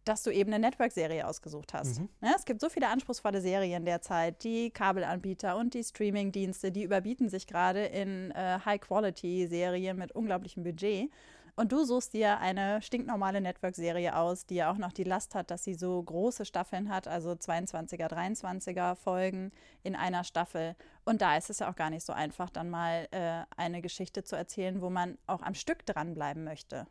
[0.05, 1.99] dass du eben eine Network-Serie ausgesucht hast.
[1.99, 2.09] Mhm.
[2.21, 4.43] Ja, es gibt so viele anspruchsvolle Serien derzeit.
[4.43, 11.11] Die Kabelanbieter und die Streaming-Dienste, die überbieten sich gerade in äh, High-Quality-Serien mit unglaublichem Budget.
[11.55, 15.51] Und du suchst dir eine stinknormale Network-Serie aus, die ja auch noch die Last hat,
[15.51, 19.51] dass sie so große Staffeln hat, also 22er, 23er Folgen
[19.83, 20.75] in einer Staffel.
[21.03, 24.23] Und da ist es ja auch gar nicht so einfach, dann mal äh, eine Geschichte
[24.23, 26.87] zu erzählen, wo man auch am Stück dranbleiben möchte.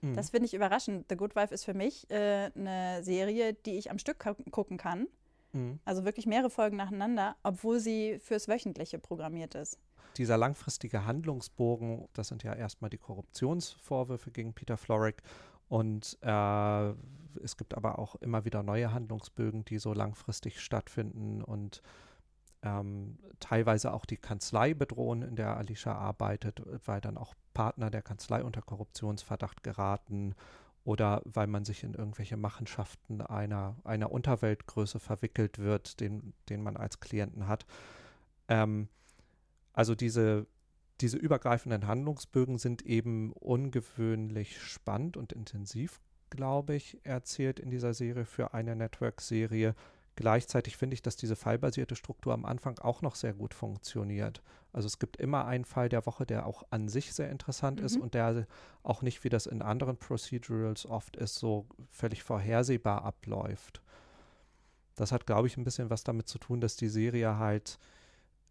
[0.00, 0.14] Mhm.
[0.14, 1.06] Das finde ich überraschend.
[1.08, 5.08] The Good Wife ist für mich äh, eine Serie, die ich am Stück gucken kann.
[5.52, 5.80] Mhm.
[5.84, 9.78] Also wirklich mehrere Folgen nacheinander, obwohl sie fürs Wöchentliche programmiert ist
[10.18, 15.22] dieser langfristige Handlungsbogen, das sind ja erstmal die Korruptionsvorwürfe gegen Peter Florrick
[15.68, 16.90] und äh,
[17.42, 21.82] es gibt aber auch immer wieder neue Handlungsbögen, die so langfristig stattfinden und
[22.62, 28.02] ähm, teilweise auch die Kanzlei bedrohen, in der Alicia arbeitet, weil dann auch Partner der
[28.02, 30.34] Kanzlei unter Korruptionsverdacht geraten
[30.84, 36.76] oder weil man sich in irgendwelche Machenschaften einer, einer Unterweltgröße verwickelt wird, den, den man
[36.76, 37.66] als Klienten hat.
[38.48, 38.88] Ähm,
[39.72, 40.46] also diese,
[41.00, 48.24] diese übergreifenden Handlungsbögen sind eben ungewöhnlich spannend und intensiv, glaube ich, erzählt in dieser Serie
[48.24, 49.74] für eine Network-Serie.
[50.14, 54.42] Gleichzeitig finde ich, dass diese fallbasierte Struktur am Anfang auch noch sehr gut funktioniert.
[54.72, 57.86] Also es gibt immer einen Fall der Woche, der auch an sich sehr interessant mhm.
[57.86, 58.46] ist und der
[58.82, 63.82] auch nicht, wie das in anderen Procedurals oft ist, so völlig vorhersehbar abläuft.
[64.94, 67.78] Das hat, glaube ich, ein bisschen was damit zu tun, dass die Serie halt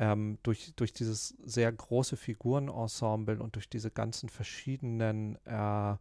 [0.01, 5.95] ähm, durch, durch dieses sehr große Figurenensemble und durch diese ganzen verschiedenen äh,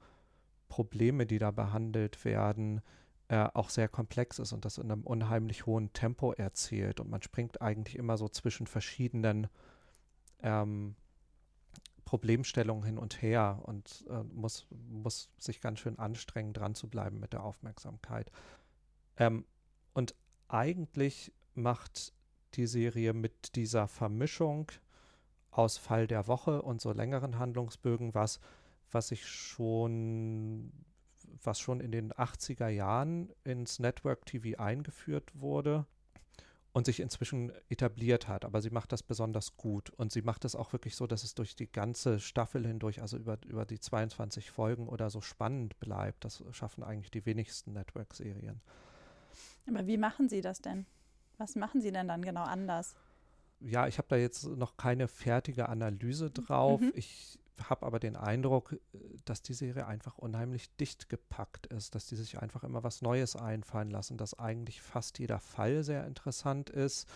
[0.70, 2.80] Probleme, die da behandelt werden,
[3.28, 6.98] äh, auch sehr komplex ist und das in einem unheimlich hohen Tempo erzählt.
[6.98, 9.48] Und man springt eigentlich immer so zwischen verschiedenen
[10.42, 10.96] ähm,
[12.06, 17.20] Problemstellungen hin und her und äh, muss, muss sich ganz schön anstrengen, dran zu bleiben
[17.20, 18.32] mit der Aufmerksamkeit.
[19.18, 19.44] Ähm,
[19.92, 20.14] und
[20.48, 22.14] eigentlich macht
[22.54, 24.70] die Serie mit dieser Vermischung
[25.50, 28.40] aus Fall der Woche und so längeren Handlungsbögen, was,
[28.90, 30.72] was ich schon,
[31.42, 35.86] was schon in den 80er Jahren ins Network TV eingeführt wurde
[36.72, 38.44] und sich inzwischen etabliert hat.
[38.44, 41.34] Aber sie macht das besonders gut und sie macht es auch wirklich so, dass es
[41.34, 46.24] durch die ganze Staffel hindurch, also über, über die 22 Folgen oder so spannend bleibt.
[46.24, 48.60] Das schaffen eigentlich die wenigsten Network-Serien.
[49.66, 50.86] Aber wie machen Sie das denn?
[51.40, 52.94] Was machen Sie denn dann genau anders?
[53.60, 56.82] Ja, ich habe da jetzt noch keine fertige Analyse drauf.
[56.82, 56.92] Mhm.
[56.94, 58.78] Ich habe aber den Eindruck,
[59.24, 63.36] dass die Serie einfach unheimlich dicht gepackt ist, dass die sich einfach immer was Neues
[63.36, 67.08] einfallen lassen, dass eigentlich fast jeder Fall sehr interessant ist,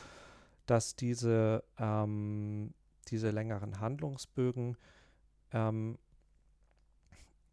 [0.65, 2.73] dass diese, ähm,
[3.09, 4.79] diese längeren Handlungsbögen
[5.53, 5.99] ähm,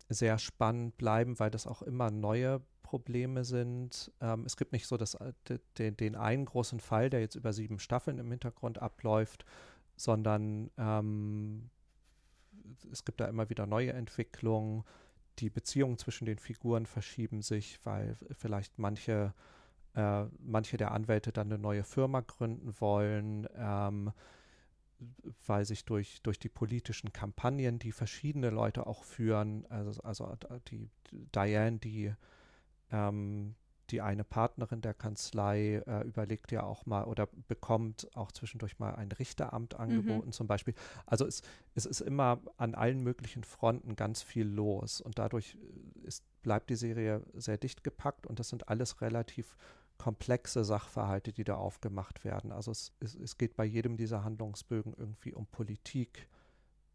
[0.07, 4.11] sehr spannend bleiben, weil das auch immer neue Probleme sind.
[4.19, 5.31] Ähm, es gibt nicht so das, äh,
[5.77, 9.45] den, den einen großen Fall, der jetzt über sieben Staffeln im Hintergrund abläuft,
[9.95, 11.69] sondern ähm,
[12.91, 14.83] es gibt da immer wieder neue Entwicklungen.
[15.39, 19.33] Die Beziehungen zwischen den Figuren verschieben sich, weil vielleicht manche,
[19.95, 23.47] äh, manche der Anwälte dann eine neue Firma gründen wollen.
[23.55, 24.11] Ähm,
[25.47, 30.35] weil sich durch, durch die politischen Kampagnen, die verschiedene Leute auch führen, also, also
[30.67, 32.13] die Diane, die
[32.91, 33.55] ähm,
[33.91, 38.95] die eine Partnerin der Kanzlei äh, überlegt ja auch mal oder bekommt auch zwischendurch mal
[38.95, 39.79] ein Richteramt mhm.
[39.79, 40.31] angeboten mhm.
[40.31, 40.73] zum Beispiel.
[41.05, 41.41] Also es,
[41.75, 46.69] es ist immer an allen möglichen Fronten ganz viel los und dadurch äh, ist, bleibt
[46.69, 49.57] die Serie sehr dicht gepackt und das sind alles relativ
[49.97, 52.51] komplexe Sachverhalte, die da aufgemacht werden.
[52.51, 56.27] Also es, es, es geht bei jedem dieser Handlungsbögen irgendwie um Politik.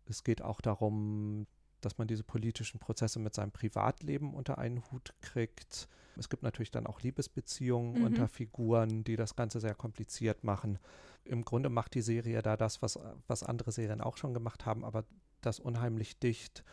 [0.07, 1.47] Es geht auch darum,
[1.87, 5.89] dass man diese politischen Prozesse mit seinem Privatleben unter einen Hut kriegt.
[6.17, 8.05] Es gibt natürlich dann auch Liebesbeziehungen mhm.
[8.05, 10.81] unter Figuren, die das Ganze sehr kompliziert machen.
[11.23, 14.85] Im Grunde macht die Serie da das, was, was andere Serien auch schon gemacht haben,
[14.85, 15.05] aber
[15.43, 16.65] das unheimlich dicht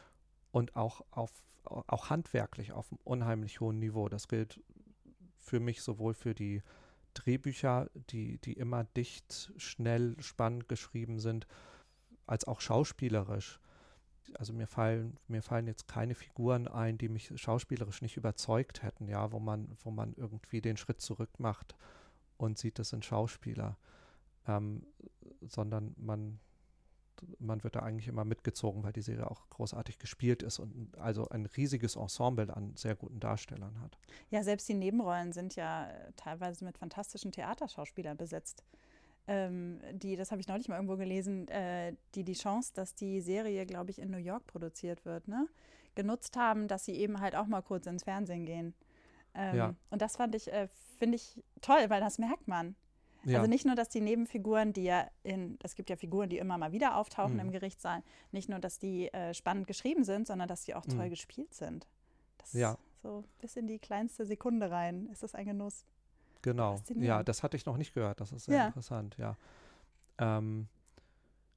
[0.52, 1.32] und auch auf
[1.66, 4.10] auch handwerklich auf einem unheimlich hohen Niveau.
[4.10, 4.60] Das gilt
[5.40, 6.62] für mich sowohl für die
[7.14, 11.48] Drehbücher, die, die immer dicht, schnell, spannend geschrieben sind,
[12.26, 13.62] als auch schauspielerisch
[14.36, 19.08] also mir fallen, mir fallen jetzt keine Figuren ein, die mich schauspielerisch nicht überzeugt hätten,
[19.08, 21.76] ja, wo man, wo man irgendwie den Schritt zurück macht
[22.38, 23.78] und sieht, das sind Schauspieler.
[24.48, 24.86] Ähm,
[25.42, 26.40] sondern man,
[27.40, 31.30] man wird da eigentlich immer mitgezogen, weil die Serie auch großartig gespielt ist und also
[31.30, 33.98] ein riesiges Ensemble an sehr guten Darstellern hat.
[34.30, 38.64] Ja, selbst die Nebenrollen sind ja teilweise mit fantastischen Theaterschauspielern besetzt.
[39.28, 43.22] Ähm, die, das habe ich neulich mal irgendwo gelesen, äh, die die Chance, dass die
[43.22, 45.48] Serie, glaube ich, in New York produziert wird, ne,
[45.96, 48.74] genutzt haben, dass sie eben halt auch mal kurz ins Fernsehen gehen.
[49.34, 49.76] Ähm, ja.
[49.90, 50.68] Und das fand ich, äh,
[51.00, 52.76] finde ich toll, weil das merkt man.
[53.26, 53.38] Ja.
[53.38, 56.58] Also nicht nur, dass die Nebenfiguren, die ja in, es gibt ja Figuren, die immer
[56.58, 57.40] mal wieder auftauchen mhm.
[57.40, 61.06] im Gerichtssaal, nicht nur, dass die äh, spannend geschrieben sind, sondern dass die auch toll
[61.06, 61.10] mhm.
[61.10, 61.88] gespielt sind.
[62.38, 62.78] Das ja.
[63.02, 65.86] so bis in die kleinste Sekunde rein ist das ein Genuss.
[66.44, 66.80] Genau.
[66.96, 68.22] Ja, das hatte ich noch nicht gehört.
[68.22, 68.66] Das ist sehr ja.
[68.68, 69.36] interessant, ja.
[70.20, 70.68] Ähm,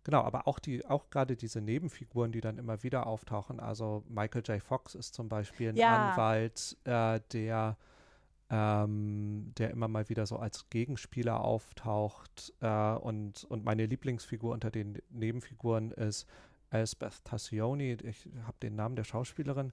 [0.05, 3.61] genau, aber auch die, auch gerade diese Nebenfiguren, die dann immer wieder auftauchen.
[3.61, 4.63] Also Michael J.
[4.63, 6.11] Fox ist zum Beispiel ein ja.
[6.11, 7.77] Anwalt, äh, der
[8.49, 12.55] ähm, der immer mal wieder so als Gegenspieler auftaucht.
[12.61, 16.27] Äh, und, und meine Lieblingsfigur unter den Nebenfiguren ist
[16.71, 17.97] Elspeth Tassioni.
[18.05, 19.73] Ich habe den Namen der Schauspielerin,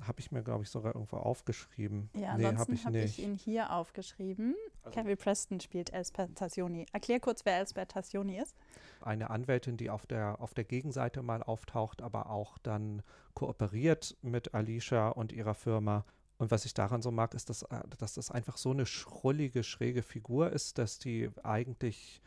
[0.00, 2.10] habe ich mir, glaube ich, sogar irgendwo aufgeschrieben.
[2.14, 4.54] Ja, nee, ansonsten habe ich, hab ich, ihn hier aufgeschrieben.
[4.82, 6.86] Also, Kevin Preston spielt Elspeth Tassioni.
[6.92, 8.56] Erklär kurz, wer Elspeth Tassioni ist.
[9.00, 13.02] Eine Anwältin, die auf der, auf der Gegenseite mal auftaucht, aber auch dann
[13.34, 16.04] kooperiert mit Alicia und ihrer Firma
[16.38, 19.64] und was ich daran so mag, ist, dass, äh, dass das einfach so eine schrullige,
[19.64, 22.22] schräge Figur ist, dass die eigentlich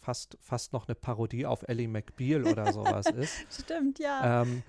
[0.00, 3.34] fast, fast noch eine Parodie auf Ellie McBeal oder sowas ist.
[3.50, 4.42] Stimmt, ja.
[4.42, 4.62] Ähm,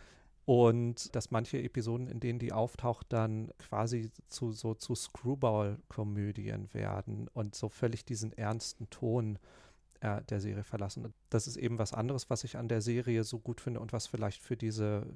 [0.46, 7.28] und dass manche Episoden, in denen die auftaucht, dann quasi zu so zu Screwball-Komödien werden
[7.34, 9.40] und so völlig diesen ernsten Ton
[10.02, 11.14] äh, der Serie verlassen.
[11.30, 14.06] Das ist eben was anderes, was ich an der Serie so gut finde und was
[14.06, 15.08] vielleicht für diese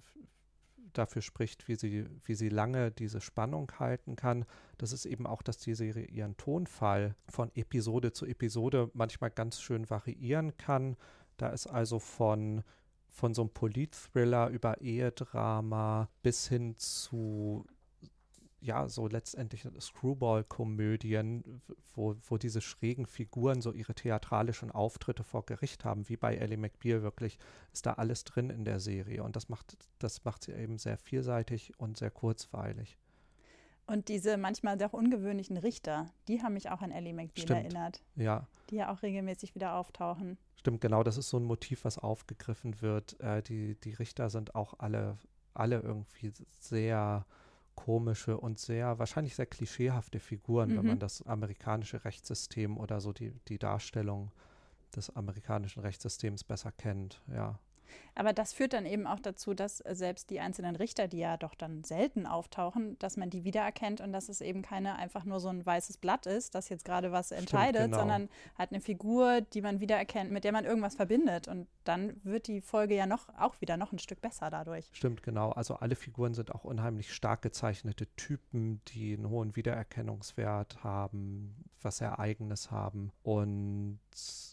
[0.93, 4.45] dafür spricht, wie sie, wie sie lange diese Spannung halten kann.
[4.79, 9.61] Das ist eben auch, dass die Serie ihren Tonfall von Episode zu Episode manchmal ganz
[9.61, 10.97] schön variieren kann.
[11.37, 12.63] Da ist also von,
[13.09, 17.65] von so einem Polit-Thriller über Ehedrama bis hin zu
[18.61, 21.61] ja, so letztendlich Screwball-Komödien,
[21.95, 26.57] wo, wo diese schrägen Figuren so ihre theatralischen Auftritte vor Gericht haben, wie bei Ellie
[26.57, 27.39] McBeal wirklich,
[27.71, 29.23] ist da alles drin in der Serie.
[29.23, 32.97] Und das macht, das macht sie eben sehr vielseitig und sehr kurzweilig.
[33.89, 37.59] Und diese manchmal sehr ungewöhnlichen Richter, die haben mich auch an Ellie McBeal Stimmt.
[37.59, 38.03] erinnert.
[38.15, 38.47] Ja.
[38.69, 40.37] Die ja auch regelmäßig wieder auftauchen.
[40.57, 43.19] Stimmt, genau, das ist so ein Motiv, was aufgegriffen wird.
[43.19, 45.17] Äh, die, die Richter sind auch alle,
[45.55, 47.25] alle irgendwie sehr
[47.73, 50.77] komische und sehr, wahrscheinlich sehr klischeehafte Figuren, mhm.
[50.77, 54.31] wenn man das amerikanische Rechtssystem oder so die, die Darstellung
[54.95, 57.57] des amerikanischen Rechtssystems besser kennt, ja.
[58.15, 61.55] Aber das führt dann eben auch dazu, dass selbst die einzelnen Richter, die ja doch
[61.55, 65.49] dann selten auftauchen, dass man die wiedererkennt und dass es eben keine einfach nur so
[65.49, 67.99] ein weißes Blatt ist, das jetzt gerade was entscheidet, Stimmt, genau.
[67.99, 71.47] sondern halt eine Figur, die man wiedererkennt, mit der man irgendwas verbindet.
[71.47, 74.89] Und dann wird die Folge ja noch auch wieder noch ein Stück besser dadurch.
[74.91, 75.51] Stimmt, genau.
[75.51, 81.97] Also alle Figuren sind auch unheimlich stark gezeichnete Typen, die einen hohen Wiedererkennungswert haben, was
[81.97, 83.11] sehr Eigenes haben.
[83.23, 83.99] Und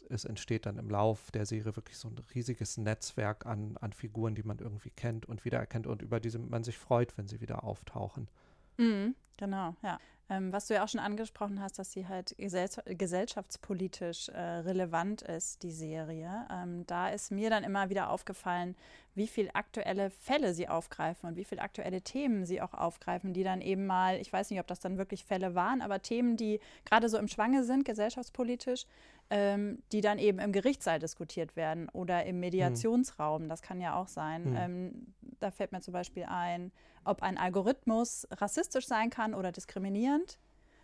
[0.08, 4.34] es entsteht dann im Lauf der Serie wirklich so ein riesiges Netzwerk an, an Figuren,
[4.34, 7.64] die man irgendwie kennt und wiedererkennt und über die man sich freut, wenn sie wieder
[7.64, 8.28] auftauchen.
[8.76, 9.98] Mhm, genau, ja.
[10.28, 15.22] Ähm, was du ja auch schon angesprochen hast, dass sie halt gesell gesellschaftspolitisch äh, relevant
[15.22, 16.48] ist, die Serie.
[16.50, 18.74] Ähm, da ist mir dann immer wieder aufgefallen,
[19.14, 23.44] wie viele aktuelle Fälle sie aufgreifen und wie viele aktuelle Themen sie auch aufgreifen, die
[23.44, 26.58] dann eben mal, ich weiß nicht, ob das dann wirklich Fälle waren, aber Themen, die
[26.84, 28.86] gerade so im Schwange sind, gesellschaftspolitisch,
[29.30, 33.48] ähm, die dann eben im Gerichtssaal diskutiert werden oder im Mediationsraum.
[33.48, 34.50] Das kann ja auch sein.
[34.50, 34.56] Mhm.
[34.56, 36.72] Ähm, da fällt mir zum Beispiel ein,
[37.04, 40.38] ob ein Algorithmus rassistisch sein kann oder diskriminierend.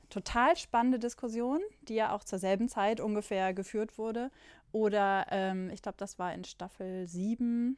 [0.08, 4.30] Total spannende Diskussion, die ja auch zur selben Zeit ungefähr geführt wurde.
[4.72, 7.76] Oder ähm, ich glaube, das war in Staffel 7,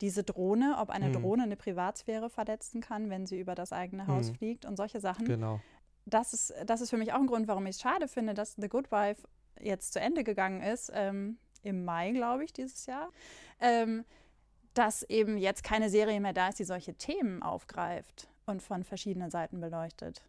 [0.00, 1.14] diese Drohne, ob eine mhm.
[1.14, 4.34] Drohne eine Privatsphäre verletzen kann, wenn sie über das eigene Haus mhm.
[4.34, 5.24] fliegt und solche Sachen.
[5.24, 5.60] Genau.
[6.04, 8.54] Das ist, das ist für mich auch ein Grund, warum ich es schade finde, dass
[8.54, 9.26] The Good Wife
[9.60, 13.10] jetzt zu Ende gegangen ist, ähm, im Mai, glaube ich, dieses Jahr.
[13.60, 14.04] Ähm,
[14.74, 19.30] dass eben jetzt keine Serie mehr da ist, die solche Themen aufgreift und von verschiedenen
[19.30, 20.22] Seiten beleuchtet.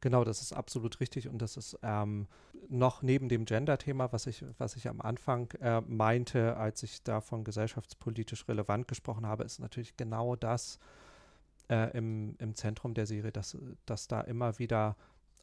[0.00, 2.26] Genau, das ist absolut richtig und das ist ähm,
[2.68, 7.44] noch neben dem Gender-Thema, was ich, was ich am Anfang äh, meinte, als ich davon
[7.44, 10.78] gesellschaftspolitisch relevant gesprochen habe, ist natürlich genau das
[11.70, 13.56] äh, im, im Zentrum der Serie, dass,
[13.86, 14.96] dass da immer wieder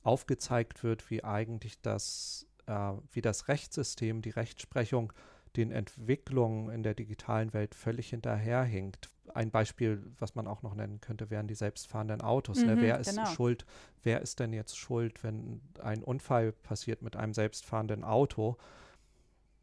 [0.04, 5.12] aufgezeigt wird, wie eigentlich das, äh, wie das Rechtssystem, die Rechtsprechung
[5.58, 9.10] den Entwicklungen in der digitalen Welt völlig hinterherhinkt.
[9.34, 12.60] Ein Beispiel, was man auch noch nennen könnte, wären die selbstfahrenden Autos.
[12.60, 12.76] Ne?
[12.76, 12.82] Mhm, ne?
[12.82, 13.26] Wer ist genau.
[13.28, 13.66] schuld?
[14.04, 18.58] Wer ist denn jetzt schuld, wenn ein Unfall passiert mit einem selbstfahrenden Auto?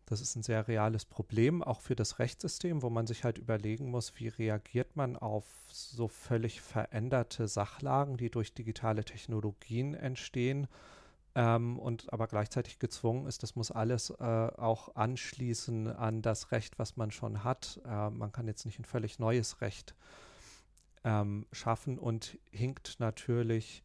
[0.04, 3.90] Das ist ein sehr reales Problem, auch für das Rechtssystem, wo man sich halt überlegen
[3.90, 10.66] muss, wie reagiert man auf so völlig veränderte Sachlagen, die durch digitale Technologien entstehen
[11.38, 16.80] ähm, und aber gleichzeitig gezwungen ist, das muss alles äh, auch anschließen an das Recht,
[16.80, 17.80] was man schon hat.
[17.84, 19.94] Äh, man kann jetzt nicht ein völlig neues Recht
[21.04, 23.84] ähm, schaffen und hinkt natürlich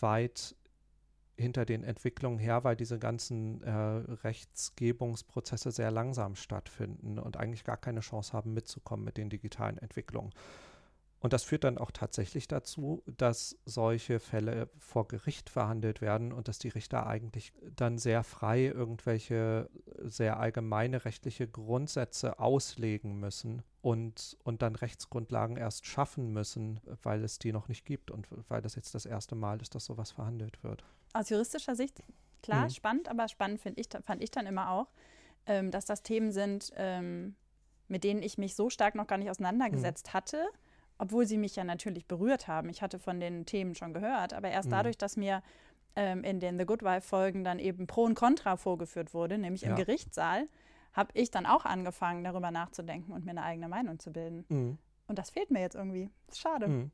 [0.00, 0.56] weit
[1.36, 7.76] hinter den Entwicklungen her, weil diese ganzen äh, Rechtsgebungsprozesse sehr langsam stattfinden und eigentlich gar
[7.76, 10.32] keine Chance haben, mitzukommen mit den digitalen Entwicklungen.
[11.20, 16.48] Und das führt dann auch tatsächlich dazu, dass solche Fälle vor Gericht verhandelt werden und
[16.48, 24.38] dass die Richter eigentlich dann sehr frei irgendwelche sehr allgemeine rechtliche Grundsätze auslegen müssen und,
[24.44, 28.74] und dann Rechtsgrundlagen erst schaffen müssen, weil es die noch nicht gibt und weil das
[28.74, 30.84] jetzt das erste Mal ist, dass sowas verhandelt wird.
[31.12, 32.02] Aus juristischer Sicht,
[32.42, 32.70] klar, mhm.
[32.70, 34.88] spannend, aber spannend ich, fand ich dann immer auch,
[35.44, 37.34] ähm, dass das Themen sind, ähm,
[37.88, 40.12] mit denen ich mich so stark noch gar nicht auseinandergesetzt mhm.
[40.14, 40.48] hatte
[41.00, 42.68] obwohl sie mich ja natürlich berührt haben.
[42.68, 44.72] Ich hatte von den Themen schon gehört, aber erst mhm.
[44.72, 45.42] dadurch, dass mir
[45.96, 49.70] ähm, in den The Good Wife-Folgen dann eben Pro und Contra vorgeführt wurde, nämlich ja.
[49.70, 50.46] im Gerichtssaal,
[50.92, 54.44] habe ich dann auch angefangen, darüber nachzudenken und mir eine eigene Meinung zu bilden.
[54.48, 54.78] Mhm.
[55.06, 56.10] Und das fehlt mir jetzt irgendwie.
[56.28, 56.68] Ist schade.
[56.68, 56.90] Mhm.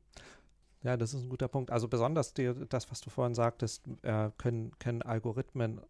[0.83, 1.69] Ja, das ist ein guter Punkt.
[1.69, 5.81] Also besonders die, das, was du vorhin sagtest, äh, können, können Algorithmen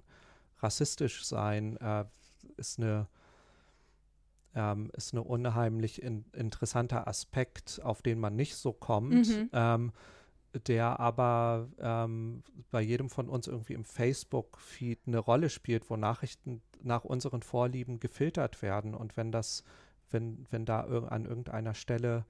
[0.60, 2.06] rassistisch sein, äh,
[2.56, 3.08] ist eine
[4.58, 9.50] ähm, ist ein unheimlich in, interessanter Aspekt, auf den man nicht so kommt, mhm.
[9.54, 9.94] ähm,
[10.66, 16.64] der aber ähm, bei jedem von uns irgendwie im Facebook-Feed eine Rolle spielt, wo Nachrichten
[16.82, 18.96] nach unseren Vorlieben gefiltert werden.
[18.96, 19.64] Und wenn das,
[20.10, 22.26] wenn, wenn da an irgendeiner Stelle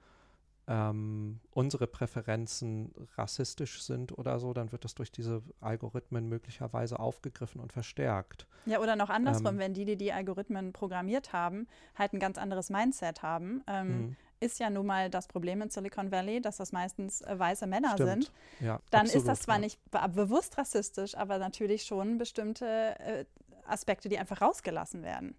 [0.68, 7.60] ähm, unsere Präferenzen rassistisch sind oder so, dann wird das durch diese Algorithmen möglicherweise aufgegriffen
[7.60, 8.46] und verstärkt.
[8.66, 12.36] Ja, oder noch andersrum, ähm, wenn die, die die Algorithmen programmiert haben, halt ein ganz
[12.36, 13.62] anderes Mindset haben.
[13.66, 14.16] Ähm, mhm.
[14.40, 17.94] ist ja nun mal das Problem in Silicon Valley, dass das meistens äh, weiße Männer
[17.94, 18.24] Stimmt.
[18.24, 18.32] sind.
[18.60, 19.60] Ja, dann absolut, ist das zwar ja.
[19.62, 22.66] nicht bewusst rassistisch, aber natürlich schon bestimmte
[23.00, 23.24] äh,
[23.64, 25.34] Aspekte, die einfach rausgelassen werden.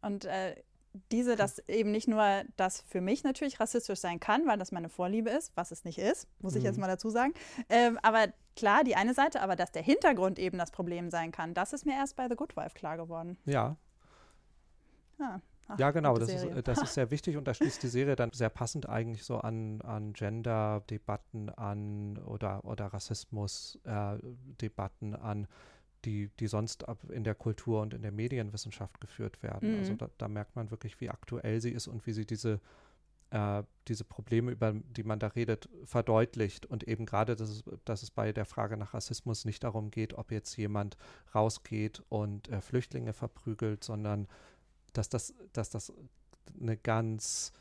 [0.00, 0.54] Und äh,
[1.12, 4.88] diese, dass eben nicht nur das für mich natürlich rassistisch sein kann, weil das meine
[4.88, 6.82] Vorliebe ist, was es nicht ist, muss ich jetzt mhm.
[6.82, 7.32] mal dazu sagen.
[7.68, 8.26] Ähm, aber
[8.56, 11.86] klar, die eine Seite, aber dass der Hintergrund eben das Problem sein kann, das ist
[11.86, 13.38] mir erst bei The Good Wife klar geworden.
[13.44, 13.76] Ja.
[15.20, 18.16] Ah, ach, ja, genau, das ist, das ist sehr wichtig und da schließt die Serie
[18.16, 25.46] dann sehr passend eigentlich so an, an Gender-Debatten an oder, oder Rassismus-Debatten äh, an
[26.04, 29.78] die, die sonst in der Kultur und in der Medienwissenschaft geführt werden.
[29.78, 29.98] Also mhm.
[30.00, 32.60] Also da, da, merkt man wirklich, wie aktuell sie ist und wie sie diese,
[33.30, 36.66] äh, diese Probleme, über die man da redet, verdeutlicht.
[36.66, 40.14] Und eben gerade, dass es, dass es bei der Frage nach Rassismus nicht darum geht,
[40.14, 40.96] ob jetzt jemand
[41.34, 44.26] rausgeht und äh, Flüchtlinge verprügelt, sondern
[44.92, 45.92] dass das, dass das
[46.60, 47.52] eine ganz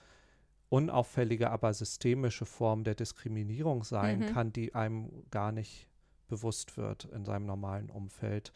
[0.70, 4.34] unauffällige, aber systemische Form der Diskriminierung sein mhm.
[4.34, 5.89] kann, die einem gar nicht
[6.30, 8.54] bewusst wird in seinem normalen Umfeld,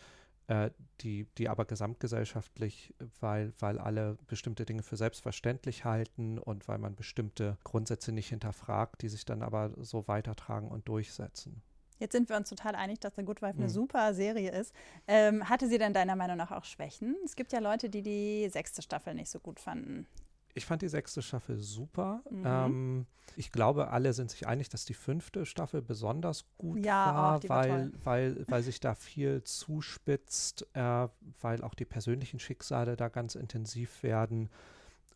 [0.48, 0.70] äh,
[1.02, 6.96] die, die aber gesamtgesellschaftlich, weil, weil alle bestimmte Dinge für selbstverständlich halten und weil man
[6.96, 11.62] bestimmte Grundsätze nicht hinterfragt, die sich dann aber so weitertragen und durchsetzen.
[12.00, 13.70] Jetzt sind wir uns total einig, dass The Good Wife eine mhm.
[13.70, 14.74] super Serie ist.
[15.08, 17.16] Ähm, hatte sie denn deiner Meinung nach auch Schwächen?
[17.24, 20.08] Es gibt ja Leute, die die sechste Staffel nicht so gut fanden
[20.54, 22.22] ich fand die sechste Staffel super.
[22.30, 22.44] Mhm.
[22.46, 27.44] Ähm, ich glaube, alle sind sich einig, dass die fünfte Staffel besonders gut ja, war,
[27.50, 31.08] weil, war weil, weil sich da viel zuspitzt, äh,
[31.42, 34.50] weil auch die persönlichen Schicksale da ganz intensiv werden.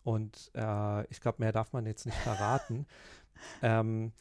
[0.04, 2.88] Und äh, ich glaube, mehr darf man jetzt nicht verraten.
[3.62, 4.14] ähm,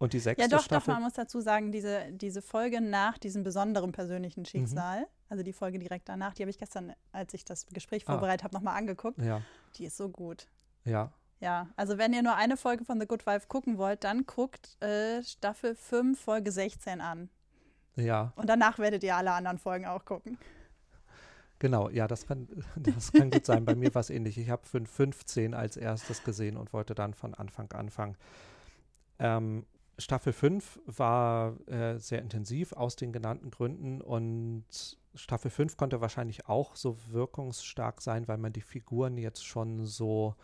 [0.00, 3.18] und die sechste Ja, doch, Staffel, doch, man muss dazu sagen, diese, diese Folge nach
[3.18, 4.46] diesem besonderen persönlichen.
[4.46, 5.06] Schicksal, mhm.
[5.28, 8.12] also die Folge direkt danach, die habe ich gestern, als ich das Gespräch ah.
[8.12, 8.44] vorbereitet ah.
[8.44, 9.20] habe, nochmal angeguckt.
[9.20, 9.42] Ja.
[9.76, 10.48] Die ist so gut.
[10.86, 11.12] Ja.
[11.40, 14.82] Ja, also wenn ihr nur eine Folge von The Good Wife gucken wollt, dann guckt
[14.82, 17.28] äh, Staffel 5, Folge 16 an.
[17.96, 18.32] Ja.
[18.36, 20.38] Und danach werdet ihr alle anderen Folgen auch gucken.
[21.58, 23.66] Genau, ja, das kann, das kann gut sein.
[23.66, 24.38] Bei mir war es ähnlich.
[24.38, 28.16] Ich habe 5.15 als erstes gesehen und wollte dann von Anfang anfangen.
[29.18, 29.66] Ähm,
[30.00, 34.64] Staffel 5 war äh, sehr intensiv aus den genannten Gründen und
[35.14, 40.34] Staffel 5 konnte wahrscheinlich auch so wirkungsstark sein, weil man die Figuren jetzt schon so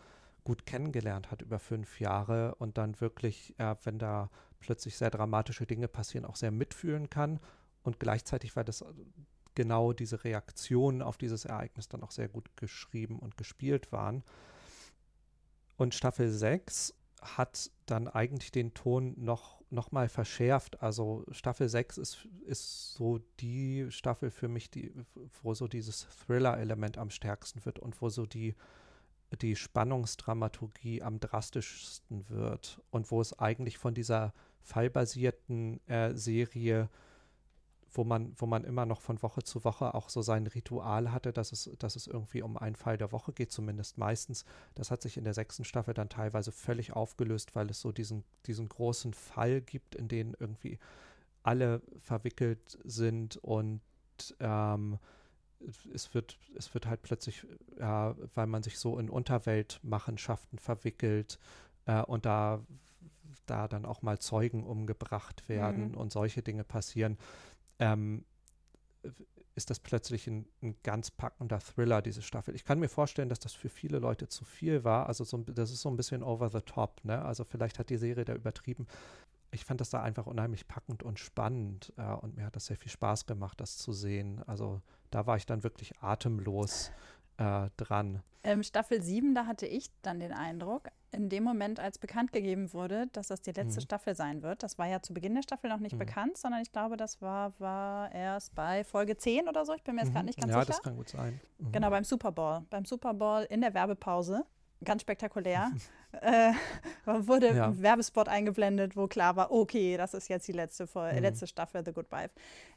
[0.43, 4.29] gut kennengelernt hat über fünf Jahre und dann wirklich, äh, wenn da
[4.59, 7.39] plötzlich sehr dramatische Dinge passieren, auch sehr mitfühlen kann
[7.83, 8.85] und gleichzeitig, weil das
[9.55, 14.23] genau diese Reaktionen auf dieses Ereignis dann auch sehr gut geschrieben und gespielt waren.
[15.77, 16.93] Und Staffel 6
[17.35, 20.81] hat dann eigentlich den Ton noch nochmal verschärft.
[20.81, 24.93] Also Staffel 6 ist, ist so die Staffel für mich, die,
[25.43, 28.55] wo so dieses Thriller-Element am stärksten wird und wo so die,
[29.41, 36.89] die Spannungsdramaturgie am drastischsten wird und wo es eigentlich von dieser fallbasierten äh, Serie
[37.97, 41.33] wo man, wo man immer noch von Woche zu Woche auch so sein Ritual hatte,
[41.33, 44.45] dass es, dass es irgendwie um einen Fall der Woche geht, zumindest meistens.
[44.75, 48.23] Das hat sich in der sechsten Staffel dann teilweise völlig aufgelöst, weil es so diesen,
[48.45, 50.77] diesen großen Fall gibt, in den irgendwie
[51.41, 53.81] alle verwickelt sind und
[54.39, 54.99] ähm,
[55.91, 57.47] es wird, es wird halt plötzlich,
[57.79, 61.39] ja, weil man sich so in Unterweltmachenschaften verwickelt
[61.85, 62.61] äh, und da,
[63.47, 65.97] da dann auch mal Zeugen umgebracht werden mhm.
[65.97, 67.17] und solche Dinge passieren
[67.79, 68.25] ähm,
[69.55, 72.53] ist das plötzlich ein, ein, ganz packender Thriller, diese Staffel.
[72.53, 75.07] Ich kann mir vorstellen, dass das für viele Leute zu viel war.
[75.07, 77.03] Also so, das ist so ein bisschen over the top.
[77.03, 77.23] Ne?
[77.23, 78.87] Also vielleicht hat die Serie da übertrieben.
[79.49, 82.77] Ich fand das da einfach unheimlich packend und spannend äh, und mir hat das sehr
[82.77, 84.43] viel Spaß gemacht, das zu sehen.
[84.45, 86.91] Also da war ich dann wirklich atemlos
[87.37, 88.21] äh, dran.
[88.43, 92.73] Ähm, Staffel 7, da hatte ich dann den Eindruck, in dem Moment, als bekannt gegeben
[92.73, 93.85] wurde, dass das die letzte mhm.
[93.85, 95.99] Staffel sein wird, das war ja zu Beginn der Staffel noch nicht mhm.
[95.99, 99.95] bekannt, sondern ich glaube, das war, war erst bei Folge 10 oder so, ich bin
[99.95, 100.13] mir jetzt mhm.
[100.13, 100.71] gerade nicht ganz ja, sicher.
[100.71, 101.39] Ja, das kann gut sein.
[101.59, 101.71] Mhm.
[101.71, 102.65] Genau, beim Super Bowl.
[102.69, 104.43] Beim Super Bowl in der Werbepause,
[104.83, 105.71] ganz spektakulär,
[106.21, 106.51] äh,
[107.05, 107.67] wurde ja.
[107.67, 111.21] ein Werbespot eingeblendet, wo klar war, okay, das ist jetzt die letzte, mhm.
[111.21, 112.31] letzte Staffel The Good Wife.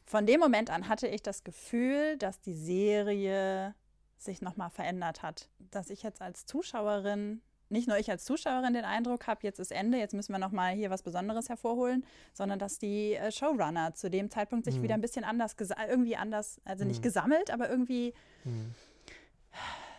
[0.04, 3.74] Von dem Moment an hatte ich das Gefühl, dass die Serie
[4.18, 5.48] sich nochmal verändert hat.
[5.58, 7.40] Dass ich jetzt als Zuschauerin,
[7.70, 10.74] nicht nur ich als Zuschauerin den Eindruck habe, jetzt ist Ende, jetzt müssen wir nochmal
[10.74, 12.04] hier was Besonderes hervorholen,
[12.34, 14.82] sondern dass die äh, Showrunner zu dem Zeitpunkt sich mhm.
[14.82, 15.54] wieder ein bisschen anders,
[15.88, 17.04] irgendwie anders, also nicht mhm.
[17.04, 18.12] gesammelt, aber irgendwie
[18.44, 18.74] mhm.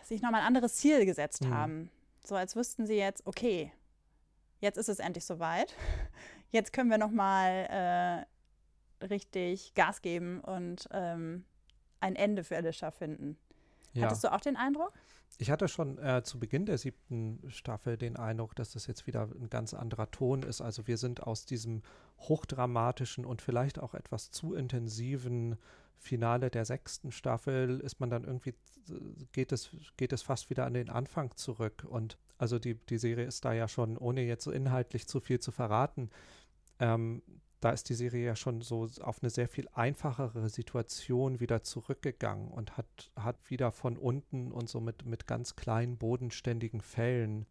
[0.04, 1.54] sich nochmal ein anderes Ziel gesetzt mhm.
[1.54, 1.90] haben.
[2.24, 3.72] So als wüssten sie jetzt, okay,
[4.60, 5.74] jetzt ist es endlich soweit.
[6.50, 8.26] Jetzt können wir nochmal
[9.00, 11.46] äh, richtig Gas geben und ähm,
[12.00, 13.38] ein Ende für Alicia finden.
[13.94, 14.04] Ja.
[14.04, 14.92] Hattest du auch den Eindruck?
[15.38, 19.22] Ich hatte schon äh, zu Beginn der siebten Staffel den Eindruck, dass das jetzt wieder
[19.22, 20.60] ein ganz anderer Ton ist.
[20.60, 21.82] Also wir sind aus diesem
[22.18, 25.56] hochdramatischen und vielleicht auch etwas zu intensiven
[25.98, 28.54] Finale der sechsten Staffel ist man dann irgendwie,
[29.32, 31.84] geht es, geht es fast wieder an den Anfang zurück.
[31.88, 35.38] Und also die, die Serie ist da ja schon, ohne jetzt so inhaltlich zu viel
[35.38, 36.10] zu verraten,
[36.80, 37.22] ähm,
[37.62, 42.48] da ist die Serie ja schon so auf eine sehr viel einfachere Situation wieder zurückgegangen
[42.48, 47.46] und hat, hat wieder von unten und so mit, mit ganz kleinen, bodenständigen Fällen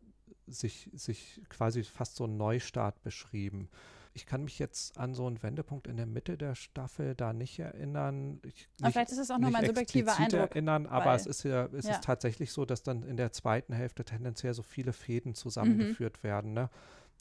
[0.47, 3.69] sich, sich quasi fast so einen Neustart beschrieben.
[4.13, 7.57] Ich kann mich jetzt an so einen Wendepunkt in der Mitte der Staffel da nicht
[7.59, 8.41] erinnern.
[8.43, 10.51] Ich, aber vielleicht ist es auch nur mein subjektiver Eindruck.
[10.51, 11.93] erinnern, aber es ist ja, es ja.
[11.93, 16.27] ist tatsächlich so, dass dann in der zweiten Hälfte tendenziell so viele Fäden zusammengeführt mhm.
[16.27, 16.53] werden.
[16.53, 16.69] Ne?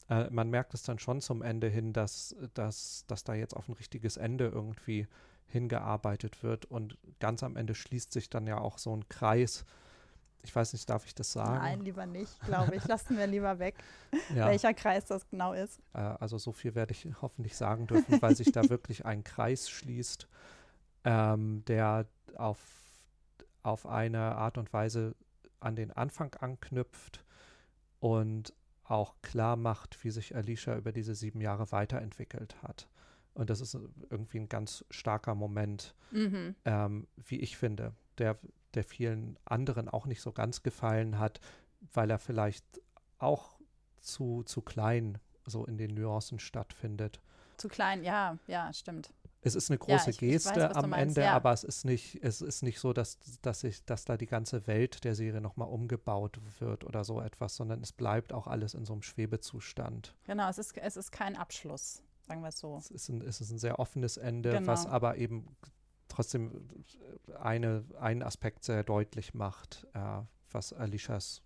[0.09, 3.67] Äh, man merkt es dann schon zum Ende hin, dass, dass, dass da jetzt auf
[3.67, 5.07] ein richtiges Ende irgendwie
[5.47, 9.65] hingearbeitet wird und ganz am Ende schließt sich dann ja auch so ein Kreis.
[10.43, 11.55] Ich weiß nicht, darf ich das sagen?
[11.55, 12.87] Nein, lieber nicht, glaube ich.
[12.87, 13.75] Lassen wir lieber weg,
[14.35, 14.47] ja.
[14.47, 15.79] welcher Kreis das genau ist.
[15.93, 19.69] Äh, also so viel werde ich hoffentlich sagen dürfen, weil sich da wirklich ein Kreis
[19.69, 20.27] schließt,
[21.03, 22.57] ähm, der auf,
[23.61, 25.15] auf eine Art und Weise
[25.59, 27.23] an den Anfang anknüpft
[27.99, 28.53] und
[28.91, 32.87] auch klar macht, wie sich Alicia über diese sieben Jahre weiterentwickelt hat.
[33.33, 33.77] Und das ist
[34.09, 36.55] irgendwie ein ganz starker Moment, mhm.
[36.65, 38.37] ähm, wie ich finde, der,
[38.73, 41.39] der vielen anderen auch nicht so ganz gefallen hat,
[41.93, 42.65] weil er vielleicht
[43.17, 43.59] auch
[44.01, 47.21] zu, zu klein so in den Nuancen stattfindet.
[47.57, 49.13] Zu klein, ja, ja, stimmt.
[49.43, 51.33] Es ist eine große ja, ich, Geste ich weiß, am Ende, ja.
[51.33, 54.67] aber es ist nicht, es ist nicht so, dass, dass, ich, dass da die ganze
[54.67, 58.85] Welt der Serie nochmal umgebaut wird oder so etwas, sondern es bleibt auch alles in
[58.85, 60.15] so einem Schwebezustand.
[60.25, 62.77] Genau, es ist, es ist kein Abschluss, sagen wir es so.
[62.77, 64.67] Es ist ein, es ist ein sehr offenes Ende, genau.
[64.67, 65.55] was aber eben
[66.07, 66.67] trotzdem
[67.39, 70.21] eine, einen Aspekt sehr deutlich macht, äh,
[70.51, 71.41] was Alishas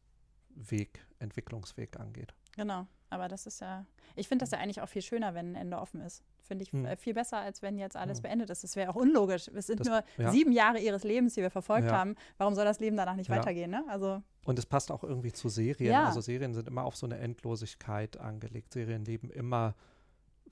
[0.49, 2.33] Weg, Entwicklungsweg angeht.
[2.55, 3.85] Genau, aber das ist ja,
[4.15, 6.23] ich finde das ja eigentlich auch viel schöner, wenn ein Ende offen ist.
[6.41, 6.95] Finde ich hm.
[6.97, 8.23] viel besser, als wenn jetzt alles hm.
[8.23, 8.63] beendet ist.
[8.63, 9.47] Das wäre auch unlogisch.
[9.47, 10.31] Es sind das, nur ja.
[10.31, 11.97] sieben Jahre ihres Lebens, die wir verfolgt ja.
[11.97, 12.15] haben.
[12.37, 13.37] Warum soll das Leben danach nicht ja.
[13.37, 13.71] weitergehen?
[13.71, 13.83] Ne?
[13.87, 15.95] Also und es passt auch irgendwie zu Serien.
[15.95, 18.73] Also Serien sind immer auf so eine Endlosigkeit angelegt.
[18.73, 19.75] Serien leben immer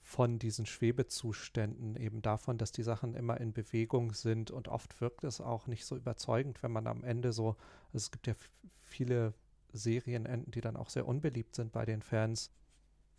[0.02, 4.52] von diesen Schwebezuständen, eben davon, dass die Sachen immer in Bewegung sind.
[4.52, 7.50] Und oft wirkt es auch nicht so überzeugend, wenn man am Ende so,
[7.88, 8.34] also es gibt ja
[8.82, 9.34] viele
[9.74, 12.52] Serienenden, die dann auch sehr unbeliebt sind bei den Fans,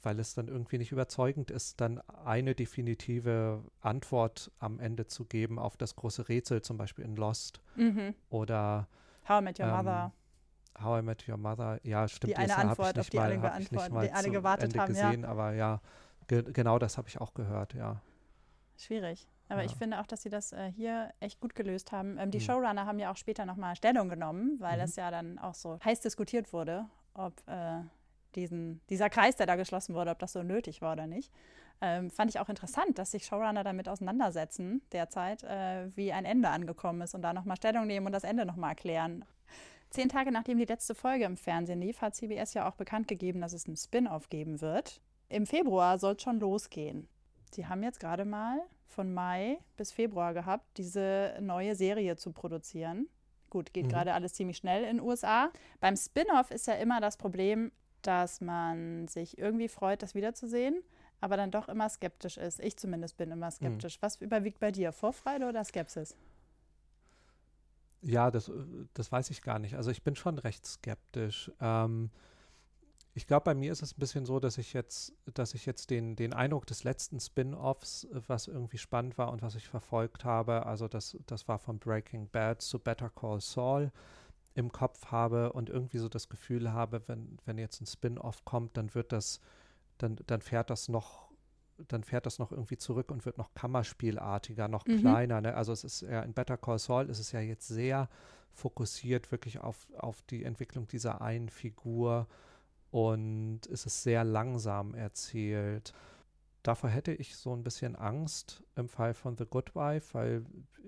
[0.02, 5.58] weil es dann irgendwie nicht überzeugend ist, dann eine definitive Antwort am Ende zu geben
[5.58, 8.14] auf das große Rätsel, zum Beispiel in Lost mhm.
[8.28, 8.88] oder
[9.28, 10.12] How I Met Your ähm, Mother.
[10.82, 12.32] How I Met Your Mother, ja, stimmt.
[12.32, 15.28] Die eine Antwort, auf die mal, alle, geantwortet, die alle gewartet Ende haben, gesehen, ja.
[15.28, 15.80] aber ja,
[16.26, 18.00] Ge genau das habe ich auch gehört, ja.
[18.76, 19.28] Schwierig.
[19.54, 19.70] Aber Ja.
[19.70, 22.18] ich finde auch, dass sie das äh, hier echt gut gelöst haben.
[22.18, 22.42] Ähm, die Mhm.
[22.42, 24.84] Showrunner haben ja auch später nochmal Stellung genommen, weil Mhm.
[24.84, 27.80] es ja dann auch so heiß diskutiert wurde, ob äh,
[28.34, 31.32] diesen, dieser Kreis, der da geschlossen wurde, ob das so nötig war oder nicht.
[31.80, 36.48] Ähm, fand ich auch interessant, dass sich Showrunner damit auseinandersetzen derzeit, äh, wie ein Ende
[36.48, 39.24] angekommen ist und da nochmal Stellung nehmen und das Ende nochmal erklären.
[39.90, 43.40] Zehn Tage nachdem die letzte Folge im Fernsehen lief, hat CBS ja auch bekannt gegeben,
[43.40, 45.00] dass es einen Spin-off geben wird.
[45.28, 47.06] Im Februar soll es schon losgehen.
[47.54, 53.08] Sie haben jetzt gerade mal von Mai bis Februar gehabt, diese neue Serie zu produzieren.
[53.48, 53.90] Gut, geht Mhm.
[53.90, 55.50] gerade alles ziemlich schnell in den USA.
[55.80, 57.70] Beim Spin-off ist ja immer das Problem,
[58.02, 60.82] dass man sich irgendwie freut, das wiederzusehen,
[61.20, 62.58] aber dann doch immer skeptisch ist.
[62.60, 63.98] Ich zumindest bin immer skeptisch.
[64.02, 64.92] Was überwiegt bei dir?
[64.92, 66.16] Vorfreude oder Skepsis?
[68.02, 68.52] Ja, das, äh,
[68.94, 69.76] das weiß ich gar nicht.
[69.76, 71.50] Also ich bin schon recht skeptisch.
[71.60, 72.10] Ähm,
[73.16, 75.90] ich glaube, bei mir ist es ein bisschen so, dass ich jetzt, dass ich jetzt
[75.90, 80.24] den, den Eindruck des letzten Spin-offs, äh, was irgendwie spannend war und was ich verfolgt
[80.24, 83.92] habe, also das, das war von Breaking Bad zu Better Call Saul,
[84.54, 88.76] im Kopf habe und irgendwie so das Gefühl habe, wenn, wenn jetzt ein Spin-off kommt,
[88.76, 89.40] dann wird das,
[89.98, 91.32] dann, dann fährt das noch,
[91.88, 94.98] dann fährt das noch irgendwie zurück und wird noch Kammerspielartiger, noch Mhm.
[94.98, 95.40] kleiner.
[95.40, 95.54] Ne?
[95.54, 98.08] Also es ist ja in Better Call Saul ist es ja jetzt sehr
[98.52, 102.28] fokussiert wirklich auf, auf die Entwicklung dieser einen Figur
[102.94, 105.92] und es ist sehr langsam erzählt.
[106.62, 110.46] Davor hätte ich so ein bisschen Angst im Fall von The Good Wife, weil,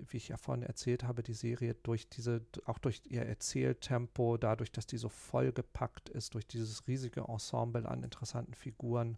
[0.09, 4.71] wie ich ja vorhin erzählt habe, die Serie durch diese, auch durch ihr Erzähltempo, dadurch,
[4.71, 9.17] dass die so vollgepackt ist, durch dieses riesige Ensemble an interessanten Figuren,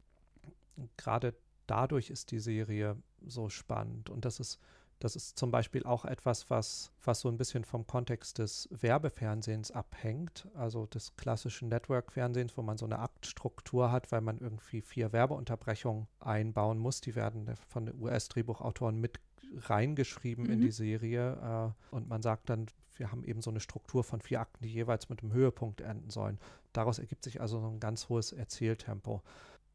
[0.98, 1.36] gerade
[1.68, 4.10] dadurch ist die Serie so spannend.
[4.10, 4.60] Und das ist,
[5.00, 9.72] das ist zum Beispiel auch etwas, was, was so ein bisschen vom Kontext des Werbefernsehens
[9.72, 15.14] abhängt, also des klassischen Network-Fernsehens, wo man so eine Aktstruktur hat, weil man irgendwie vier
[15.14, 17.00] Werbeunterbrechungen einbauen muss.
[17.02, 19.20] Die werden von den US-Drehbuchautoren mit
[19.68, 20.64] reingeschrieben in Mhm.
[20.64, 21.74] die Serie.
[21.92, 24.72] Äh, und man sagt dann, wir haben eben so eine Struktur von vier Akten, die
[24.74, 26.38] jeweils mit einem Höhepunkt enden sollen.
[26.74, 29.22] Daraus ergibt sich also so ein ganz hohes Erzähltempo.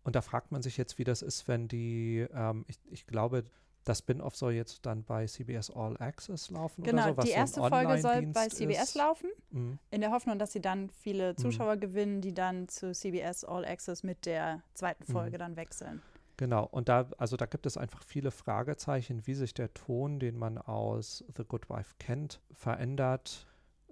[0.03, 3.45] Und da fragt man sich jetzt, wie das ist, wenn die, ähm, ich, ich glaube,
[3.85, 7.31] das Spin-off soll jetzt dann bei CBS All Access laufen Genau, oder so, was die
[7.33, 8.95] so erste Folge soll bei CBS ist.
[8.95, 9.79] laufen, Mhm.
[9.91, 14.03] in der Hoffnung, dass sie dann viele Zuschauer gewinnen, die dann zu CBS All Access
[14.03, 15.13] mit der zweiten Mhm.
[15.13, 16.03] Folge dann wechseln.
[16.37, 20.37] Genau, und da, also da gibt es einfach viele Fragezeichen, wie sich der Ton, den
[20.37, 23.47] man aus The Good Wife kennt, verändert.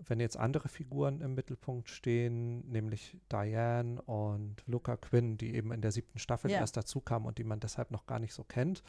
[0.05, 5.81] Wenn jetzt andere Figuren im Mittelpunkt stehen, nämlich Diane und Luca Quinn, die eben in
[5.83, 6.59] der siebten Staffel Ja.
[6.59, 8.83] erst dazu kamen und die man deshalb noch gar nicht so kennt.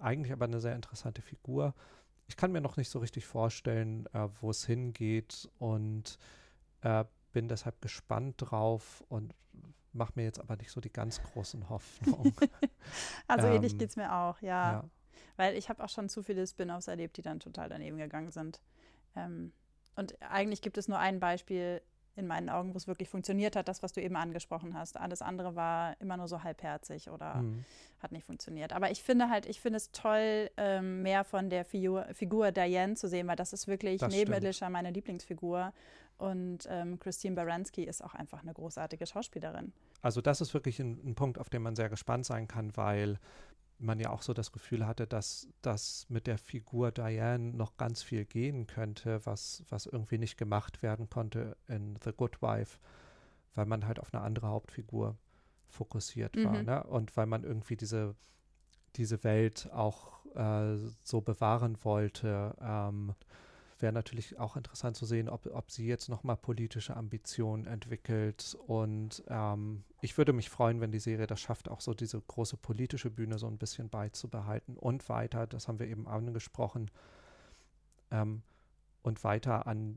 [0.00, 1.74] Eigentlich aber eine sehr interessante Figur.
[2.26, 6.18] Ich kann mir noch nicht so richtig vorstellen, äh, wo es hingeht und
[6.82, 9.34] äh, bin deshalb gespannt drauf und
[9.92, 12.34] mache mir jetzt aber nicht so die ganz großen Hoffnungen.
[13.26, 14.72] Also ähnlich Ähm, geht es mir auch, ja.
[14.72, 14.90] ja.
[15.36, 18.60] Weil ich habe auch schon zu viele Spin-offs erlebt, die dann total daneben gegangen sind.
[19.16, 19.52] Ähm,
[19.96, 21.82] und eigentlich gibt es nur ein Beispiel
[22.16, 24.96] in meinen Augen, wo es wirklich funktioniert hat, das, was du eben angesprochen hast.
[24.98, 27.64] Alles andere war immer nur so halbherzig oder Mhm.
[28.00, 28.72] hat nicht funktioniert.
[28.72, 32.94] Aber ich finde halt, ich finde es toll, ähm, mehr von der Figur, Figur Diane
[32.94, 34.32] zu sehen, weil das ist wirklich Das neben.
[34.32, 35.72] Alicia meine Lieblingsfigur.
[36.18, 39.72] Und ähm, Christine Baranski ist auch einfach eine großartige Schauspielerin.
[40.02, 43.18] Also das ist wirklich ein, ein Punkt, auf den man sehr gespannt sein kann, weil
[43.80, 48.02] man ja auch so das Gefühl hatte, dass das mit der Figur Diane noch ganz
[48.02, 52.78] viel gehen könnte, was, was irgendwie nicht gemacht werden konnte in The Good Wife,
[53.54, 55.16] weil man halt auf eine andere Hauptfigur
[55.68, 56.58] fokussiert war.
[56.58, 56.64] Mhm.
[56.66, 56.84] Ne?
[56.84, 58.14] Und weil man irgendwie diese,
[58.96, 62.54] diese Welt auch äh, so bewahren wollte.
[62.60, 63.14] Ähm,
[63.80, 68.56] Wäre natürlich auch interessant zu sehen, ob, ob sie jetzt nochmal politische Ambitionen entwickelt.
[68.66, 72.56] Und ähm, ich würde mich freuen, wenn die Serie das schafft, auch so diese große
[72.56, 76.90] politische Bühne so ein bisschen beizubehalten und weiter, das haben wir eben angesprochen,
[78.10, 78.42] ähm,
[79.02, 79.96] und weiter an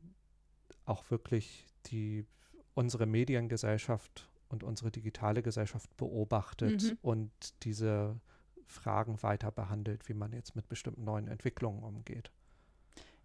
[0.85, 2.25] auch wirklich die
[2.73, 6.97] unsere Mediengesellschaft und unsere digitale Gesellschaft beobachtet Mhm.
[7.01, 8.19] und diese
[8.65, 12.31] Fragen weiter behandelt, wie man jetzt mit bestimmten neuen Entwicklungen umgeht.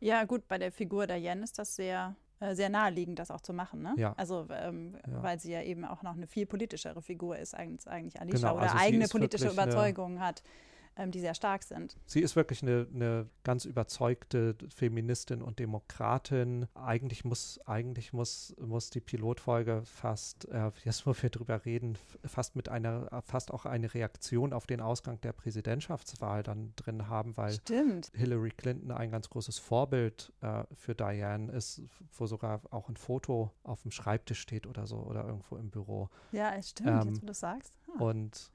[0.01, 3.53] Ja, gut, bei der Figur Diane ist das sehr, äh, sehr naheliegend, das auch zu
[3.53, 3.82] machen.
[3.82, 3.94] Ne?
[3.96, 4.14] Ja.
[4.16, 5.22] Also, ähm, Ja.
[5.22, 8.61] weil sie ja eben auch noch eine viel politischere Figur ist, als eigentlich Alicia, Genau,
[8.61, 10.42] oder also eigene politische Überzeugungen hat,
[10.99, 11.96] ähm, die sehr stark sind.
[12.05, 16.66] Sie ist wirklich eine, eine ganz überzeugte Feministin und Demokratin.
[16.74, 22.57] Eigentlich muss, eigentlich muss, muss die Pilotfolge fast, äh, jetzt wo wir drüber reden, fast
[22.57, 27.53] mit einer, fast auch eine Reaktion auf den Ausgang der Präsidentschaftswahl dann drin haben, weil
[27.53, 28.11] Stimmt.
[28.14, 31.82] Hillary Clinton ein ganz großes Vorbild äh, für Diane ist,
[32.16, 36.09] wo sogar auch ein Foto auf dem Schreibtisch steht oder so oder irgendwo im Büro.
[36.32, 37.72] Ja, es stimmt, Ähm, jetzt wo du sagst.
[37.96, 38.03] Ah.
[38.03, 38.51] Und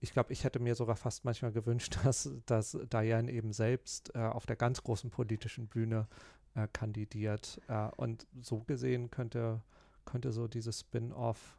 [0.00, 4.18] ich glaube, ich hätte mir sogar fast manchmal gewünscht, dass, dass Diane eben selbst äh,
[4.18, 6.06] auf der ganz großen politischen Bühne
[6.54, 7.60] äh, kandidiert.
[7.68, 9.62] Äh, und so gesehen könnte,
[10.04, 11.58] könnte so dieses Spin-off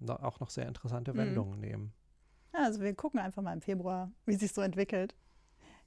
[0.00, 1.18] no, auch noch sehr interessante mhm.
[1.18, 1.92] Wendungen nehmen.
[2.52, 5.14] Ja, also wir gucken einfach mal im Februar, wie sich so entwickelt.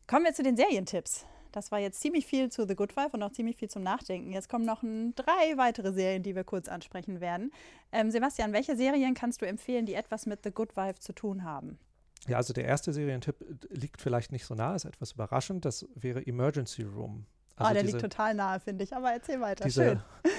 [0.06, 1.26] Kommen wir zu den Serientipps.
[1.58, 4.32] Das war jetzt ziemlich viel zu The Good Wife und auch ziemlich viel zum Nachdenken.
[4.32, 4.84] Jetzt kommen noch
[5.16, 7.52] drei weitere Serien, die wir kurz ansprechen werden.
[7.92, 11.44] Ähm, Sebastian, welche Serien kannst du empfehlen, die etwas mit The Good Wife zu tun
[11.44, 11.80] haben?
[12.28, 15.66] Ja, also der erste Serientipp liegt vielleicht nicht so nah, ist etwas überraschend.
[15.66, 17.26] Das wäre Emergency Room.
[17.56, 18.96] Also oh, der diese, liegt total nahe, finde ich.
[18.96, 19.66] Aber erzähl weiter.
[19.66, 20.02] Diese, Schön.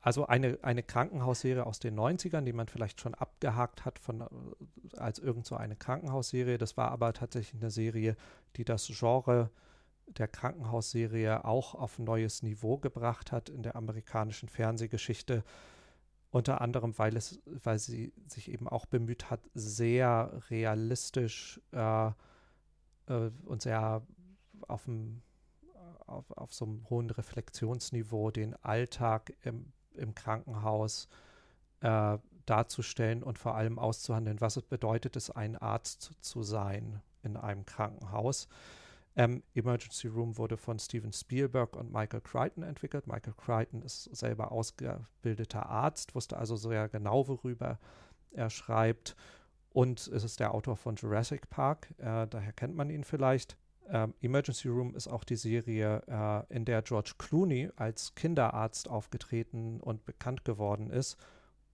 [0.00, 4.22] Also eine, eine Krankenhausserie aus den 90ern, die man vielleicht schon abgehakt hat von,
[4.98, 6.58] als irgend so eine Krankenhausserie.
[6.58, 8.14] Das war aber tatsächlich eine Serie,
[8.56, 9.50] die das Genre
[10.06, 15.44] der Krankenhausserie auch auf neues Niveau gebracht hat in der amerikanischen Fernsehgeschichte.
[16.30, 23.30] Unter anderem, weil es, weil sie sich eben auch bemüht hat, sehr realistisch äh, äh,
[23.44, 24.02] und sehr
[24.66, 25.22] auf, dem,
[26.06, 31.08] auf, auf so einem hohen Reflexionsniveau den Alltag im, im Krankenhaus
[31.80, 37.36] äh, darzustellen und vor allem auszuhandeln, was es bedeutet, es ein Arzt zu sein in
[37.36, 38.48] einem Krankenhaus.
[39.16, 43.06] Ähm, Emergency Room wurde von Steven Spielberg und Michael Crichton entwickelt.
[43.06, 47.78] Michael Crichton ist selber ausgebildeter Arzt, wusste also sehr genau, worüber
[48.32, 49.14] er schreibt.
[49.70, 53.56] Und es ist der Autor von Jurassic Park, äh, daher kennt man ihn vielleicht.
[53.88, 59.80] Ähm, Emergency Room ist auch die Serie, äh, in der George Clooney als Kinderarzt aufgetreten
[59.80, 61.16] und bekannt geworden ist.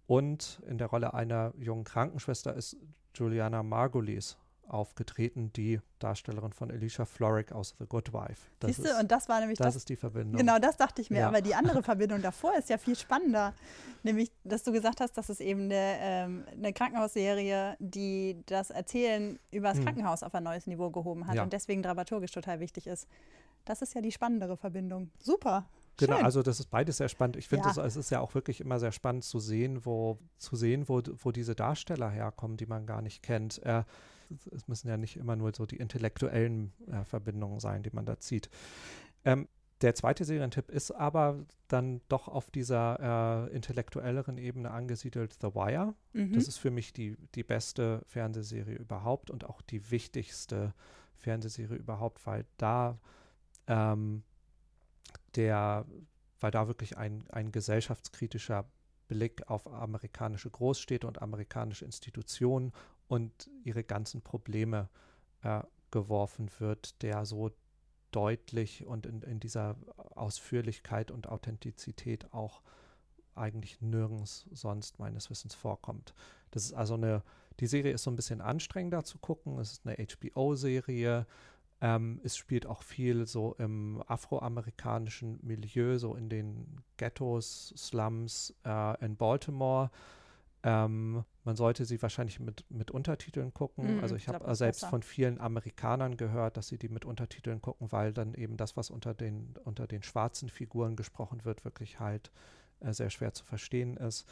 [0.07, 2.77] Und in der Rolle einer jungen Krankenschwester ist
[3.15, 4.37] Juliana Margulies
[4.71, 8.51] aufgetreten, die Darstellerin von Alicia Florrick aus The Good Wife.
[8.59, 10.39] Das Siehst du, und das war nämlich das, das ist die Verbindung.
[10.39, 11.21] Genau, das dachte ich mir.
[11.21, 11.29] Ja.
[11.29, 13.55] Aber die andere Verbindung davor ist ja viel spannender.
[14.03, 19.39] Nämlich, dass du gesagt hast, dass es eben eine, ähm, eine Krankenhausserie, die das Erzählen
[19.51, 19.85] über das hm.
[19.85, 21.43] Krankenhaus auf ein neues Niveau gehoben hat ja.
[21.43, 23.07] und deswegen dramaturgisch total wichtig ist.
[23.65, 25.11] Das ist ja die spannendere Verbindung.
[25.19, 25.69] Super.
[26.01, 27.37] Genau, also das ist beides sehr spannend.
[27.37, 27.85] Ich finde, ja.
[27.85, 31.31] es ist ja auch wirklich immer sehr spannend zu sehen, wo, zu sehen, wo, wo
[31.31, 33.63] diese Darsteller herkommen, die man gar nicht kennt.
[33.65, 33.85] Äh,
[34.53, 38.19] es müssen ja nicht immer nur so die intellektuellen äh, Verbindungen sein, die man da
[38.19, 38.51] zieht.
[39.25, 39.49] Ähm,
[39.81, 45.95] der zweite Serientipp ist aber dann doch auf dieser äh, intellektuelleren Ebene angesiedelt The Wire.
[46.13, 46.35] Mhm.
[46.35, 50.75] Das ist für mich die, die beste Fernsehserie überhaupt und auch die wichtigste
[51.17, 52.99] Fernsehserie überhaupt, weil da
[53.69, 54.23] ähm,
[55.37, 55.87] der,
[56.41, 58.69] weil da wirklich ein, ein gesellschaftskritischer
[59.09, 62.73] Blick auf amerikanische Großstädte und amerikanische Institutionen
[63.11, 64.89] und ihre ganzen Probleme
[65.43, 67.51] äh, geworfen wird, der so
[68.13, 69.77] deutlich und in, in, dieser
[70.15, 72.63] Ausführlichkeit und Authentizität auch
[73.35, 76.15] eigentlich nirgends sonst meines Wissens vorkommt.
[76.53, 77.25] Das ist also eine,
[77.59, 79.59] die Serie ist so ein bisschen anstrengender zu gucken.
[79.59, 81.27] Es ist eine HBO-Serie.
[81.81, 89.05] Ähm, es spielt auch viel so im afroamerikanischen Milieu, so in den Ghettos, Slums äh,
[89.05, 89.91] in Baltimore.
[90.63, 93.99] Ähm, man sollte sie wahrscheinlich mit, mit Untertiteln gucken.
[93.99, 94.91] Mm, also ich, habe selbst besser.
[94.91, 98.91] von vielen Amerikanern gehört, dass sie die mit Untertiteln gucken, weil dann eben das, was
[98.91, 102.31] unter den, unter den schwarzen Figuren gesprochen wird, wirklich halt
[102.81, 104.27] äh, sehr schwer zu verstehen ist.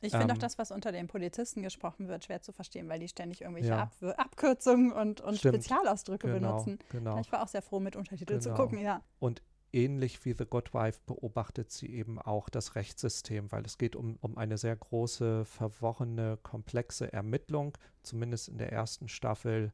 [0.00, 3.00] Ich finde ähm, auch das, was unter den Polizisten gesprochen wird, schwer zu verstehen, weil
[3.00, 3.82] die ständig irgendwelche ja.
[3.82, 6.78] Ab Abkürzungen und, und Spezialausdrücke genau, benutzen.
[6.90, 7.18] Genau.
[7.20, 8.54] Ich war auch sehr froh, mit Untertiteln genau.
[8.54, 9.02] zu gucken, ja.
[9.18, 9.42] Und
[9.72, 14.16] ähnlich wie The Good Wife beobachtet sie eben auch das Rechtssystem, weil es geht um,
[14.20, 19.72] um eine sehr große, verworrene, komplexe Ermittlung, zumindest in der ersten Staffel,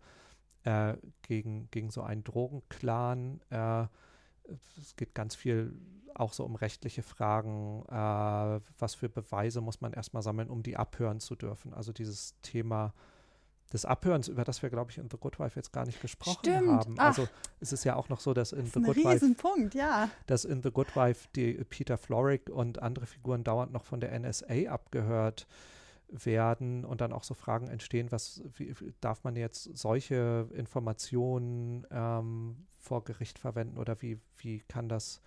[0.64, 3.40] äh, gegen, gegen so einen Drogenclan.
[3.50, 3.86] Äh,
[4.78, 5.74] es geht ganz viel
[6.14, 7.84] auch so um rechtliche Fragen.
[7.88, 11.74] Äh, was für Beweise muss man erstmal sammeln, um die abhören zu dürfen?
[11.74, 12.94] Also dieses Thema
[13.72, 16.38] des Abhörens, über das wir, glaube ich, in The Good Wife jetzt gar nicht gesprochen
[16.40, 16.68] Stimmt.
[16.68, 16.94] haben.
[16.98, 17.28] Ach, also
[17.60, 20.08] es ist ja auch noch so, dass in das The Good Wife, ja.
[20.26, 24.18] dass in The Good Wife die Peter Florrick und andere Figuren dauernd noch von der
[24.18, 25.46] NSA abgehört
[26.08, 32.66] werden und dann auch so Fragen entstehen, was wie, darf man jetzt solche Informationen ähm,
[32.78, 35.20] vor Gericht verwenden oder wie, wie kann das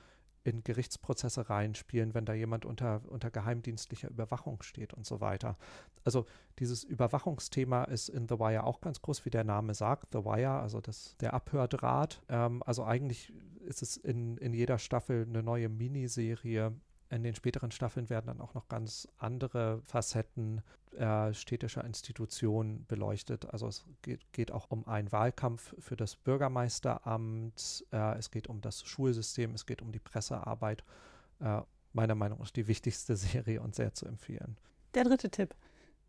[0.48, 5.58] in Gerichtsprozesse reinspielen, wenn da jemand unter, unter geheimdienstlicher Überwachung steht und so weiter.
[6.06, 6.26] Also
[6.60, 10.62] dieses Überwachungsthema ist in The Wire auch ganz groß, wie der Name sagt, The Wire,
[10.62, 12.22] also das, der Abhördraht.
[12.30, 13.34] Ähm, also eigentlich
[13.66, 16.74] ist es in, in jeder Staffel eine neue Miniserie
[17.10, 23.46] in den späteren Staffeln werden dann auch noch ganz andere Facetten äh, städtischer Institutionen beleuchtet.
[23.54, 28.62] Also es geht, geht, auch um einen Wahlkampf für das Bürgermeisteramt, äh, es geht um
[28.62, 30.84] das Schulsystem, es geht um die Pressearbeit.
[31.40, 31.62] Äh,
[31.94, 34.58] meiner Meinung nach die wichtigste Serie und sehr zu empfehlen.
[34.94, 35.56] Der dritte Tipp.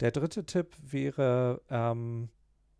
[0.00, 2.28] Der dritte Tipp wäre ähm,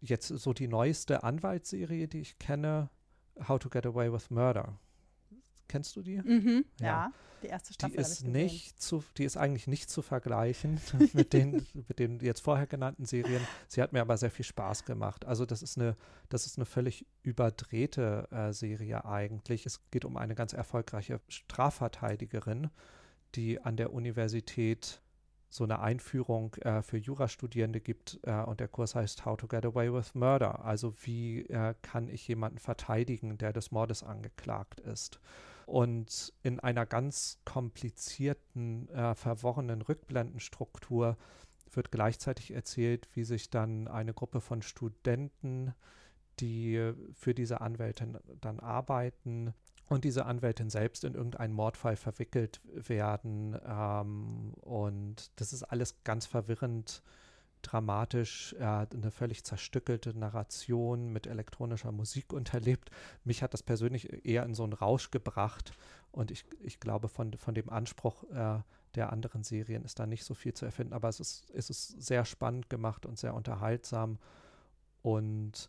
[0.01, 2.91] jetzt so die neueste Anwaltsserie, die ich kenne,
[3.49, 4.79] How to Get Away with Murder.
[5.69, 6.19] Kennst du die?
[6.19, 6.87] Mhm, ja.
[6.87, 7.12] ja.
[7.43, 7.97] die erste Staffel.
[7.97, 10.81] Die ist nicht zu, die ist eigentlich nicht zu vergleichen
[11.12, 13.47] mit den, mit den jetzt vorher genannten Serien.
[13.69, 15.25] Sie hat mir aber sehr viel Spaß gemacht.
[15.27, 15.95] Also das ist eine,
[16.31, 19.66] das ist eine völlig überdrehte äh, Serie eigentlich.
[19.66, 22.71] Es geht um eine ganz erfolgreiche Strafverteidigerin,
[23.35, 25.03] die an der Universität
[25.51, 29.64] so eine Einführung äh, für Jurastudierende gibt äh, und der Kurs heißt How to Get
[29.64, 30.64] Away with Murder.
[30.64, 35.21] Also wie äh, kann ich jemanden verteidigen, der des Mordes angeklagt ist.
[35.69, 41.19] Und in einer ganz komplizierten, äh, verworrenen Rückblendenstruktur
[41.71, 45.75] wird gleichzeitig erzählt, wie sich dann eine Gruppe von Studenten,
[46.41, 49.53] die für diese Anwältin dann arbeiten,
[49.91, 53.55] und diese Anwältin selbst in irgendeinen Mordfall verwickelt werden.
[53.66, 57.03] Ähm, und das ist alles ganz verwirrend,
[57.63, 62.91] dramatisch, äh, eine völlig zerstückelte Narration mit elektronischer Musik unterlebt.
[63.25, 65.73] Mich hat das persönlich eher in so einen Rausch gebracht
[66.13, 68.61] und ich, ich glaube, von, von dem Anspruch äh,
[68.95, 72.03] der anderen Serien ist da nicht so viel zu erfinden, aber es ist, es ist
[72.03, 74.19] sehr spannend gemacht und sehr unterhaltsam
[75.03, 75.69] und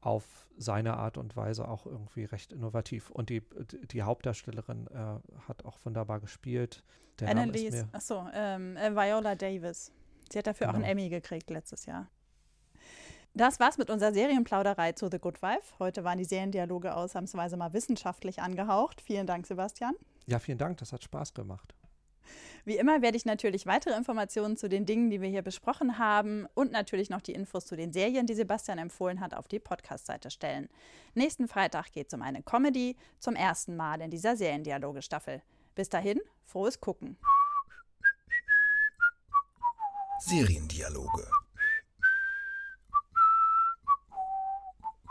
[0.00, 3.10] auf seine Art und Weise auch irgendwie recht innovativ.
[3.10, 3.42] Und die,
[3.90, 5.18] die Hauptdarstellerin äh,
[5.48, 6.84] hat auch wunderbar gespielt.
[7.18, 9.90] Der Annalise, achso, ähm, äh, Viola Davis.
[10.30, 10.78] Sie hat dafür genau.
[10.78, 12.08] auch einen Emmy gekriegt letztes Jahr.
[13.34, 15.74] Das war's mit unserer Serienplauderei zu The Good Wife.
[15.78, 19.02] Heute waren die Seriendialoge ausnahmsweise mal wissenschaftlich angehaucht.
[19.02, 19.94] Vielen Dank, Sebastian.
[20.26, 20.78] Ja, vielen Dank.
[20.78, 21.74] Das hat Spaß gemacht.
[22.64, 26.46] Wie immer werde ich natürlich weitere Informationen zu den Dingen, die wir hier besprochen haben
[26.54, 30.30] und natürlich noch die Infos zu den Serien, die Sebastian empfohlen hat, auf die Podcast-Seite
[30.30, 30.68] stellen.
[31.14, 35.42] Nächsten Freitag geht es um eine Comedy, zum ersten Mal in dieser Seriendialoge-Staffel.
[35.74, 37.18] Bis dahin, frohes Gucken.
[40.20, 41.26] Seriendialoge.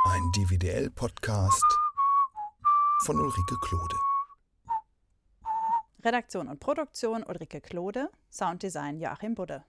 [0.07, 1.63] Ein DVDL-Podcast
[3.03, 3.95] von Ulrike Klode.
[6.03, 9.65] Redaktion und Produktion Ulrike Klode, Sounddesign Joachim Budde.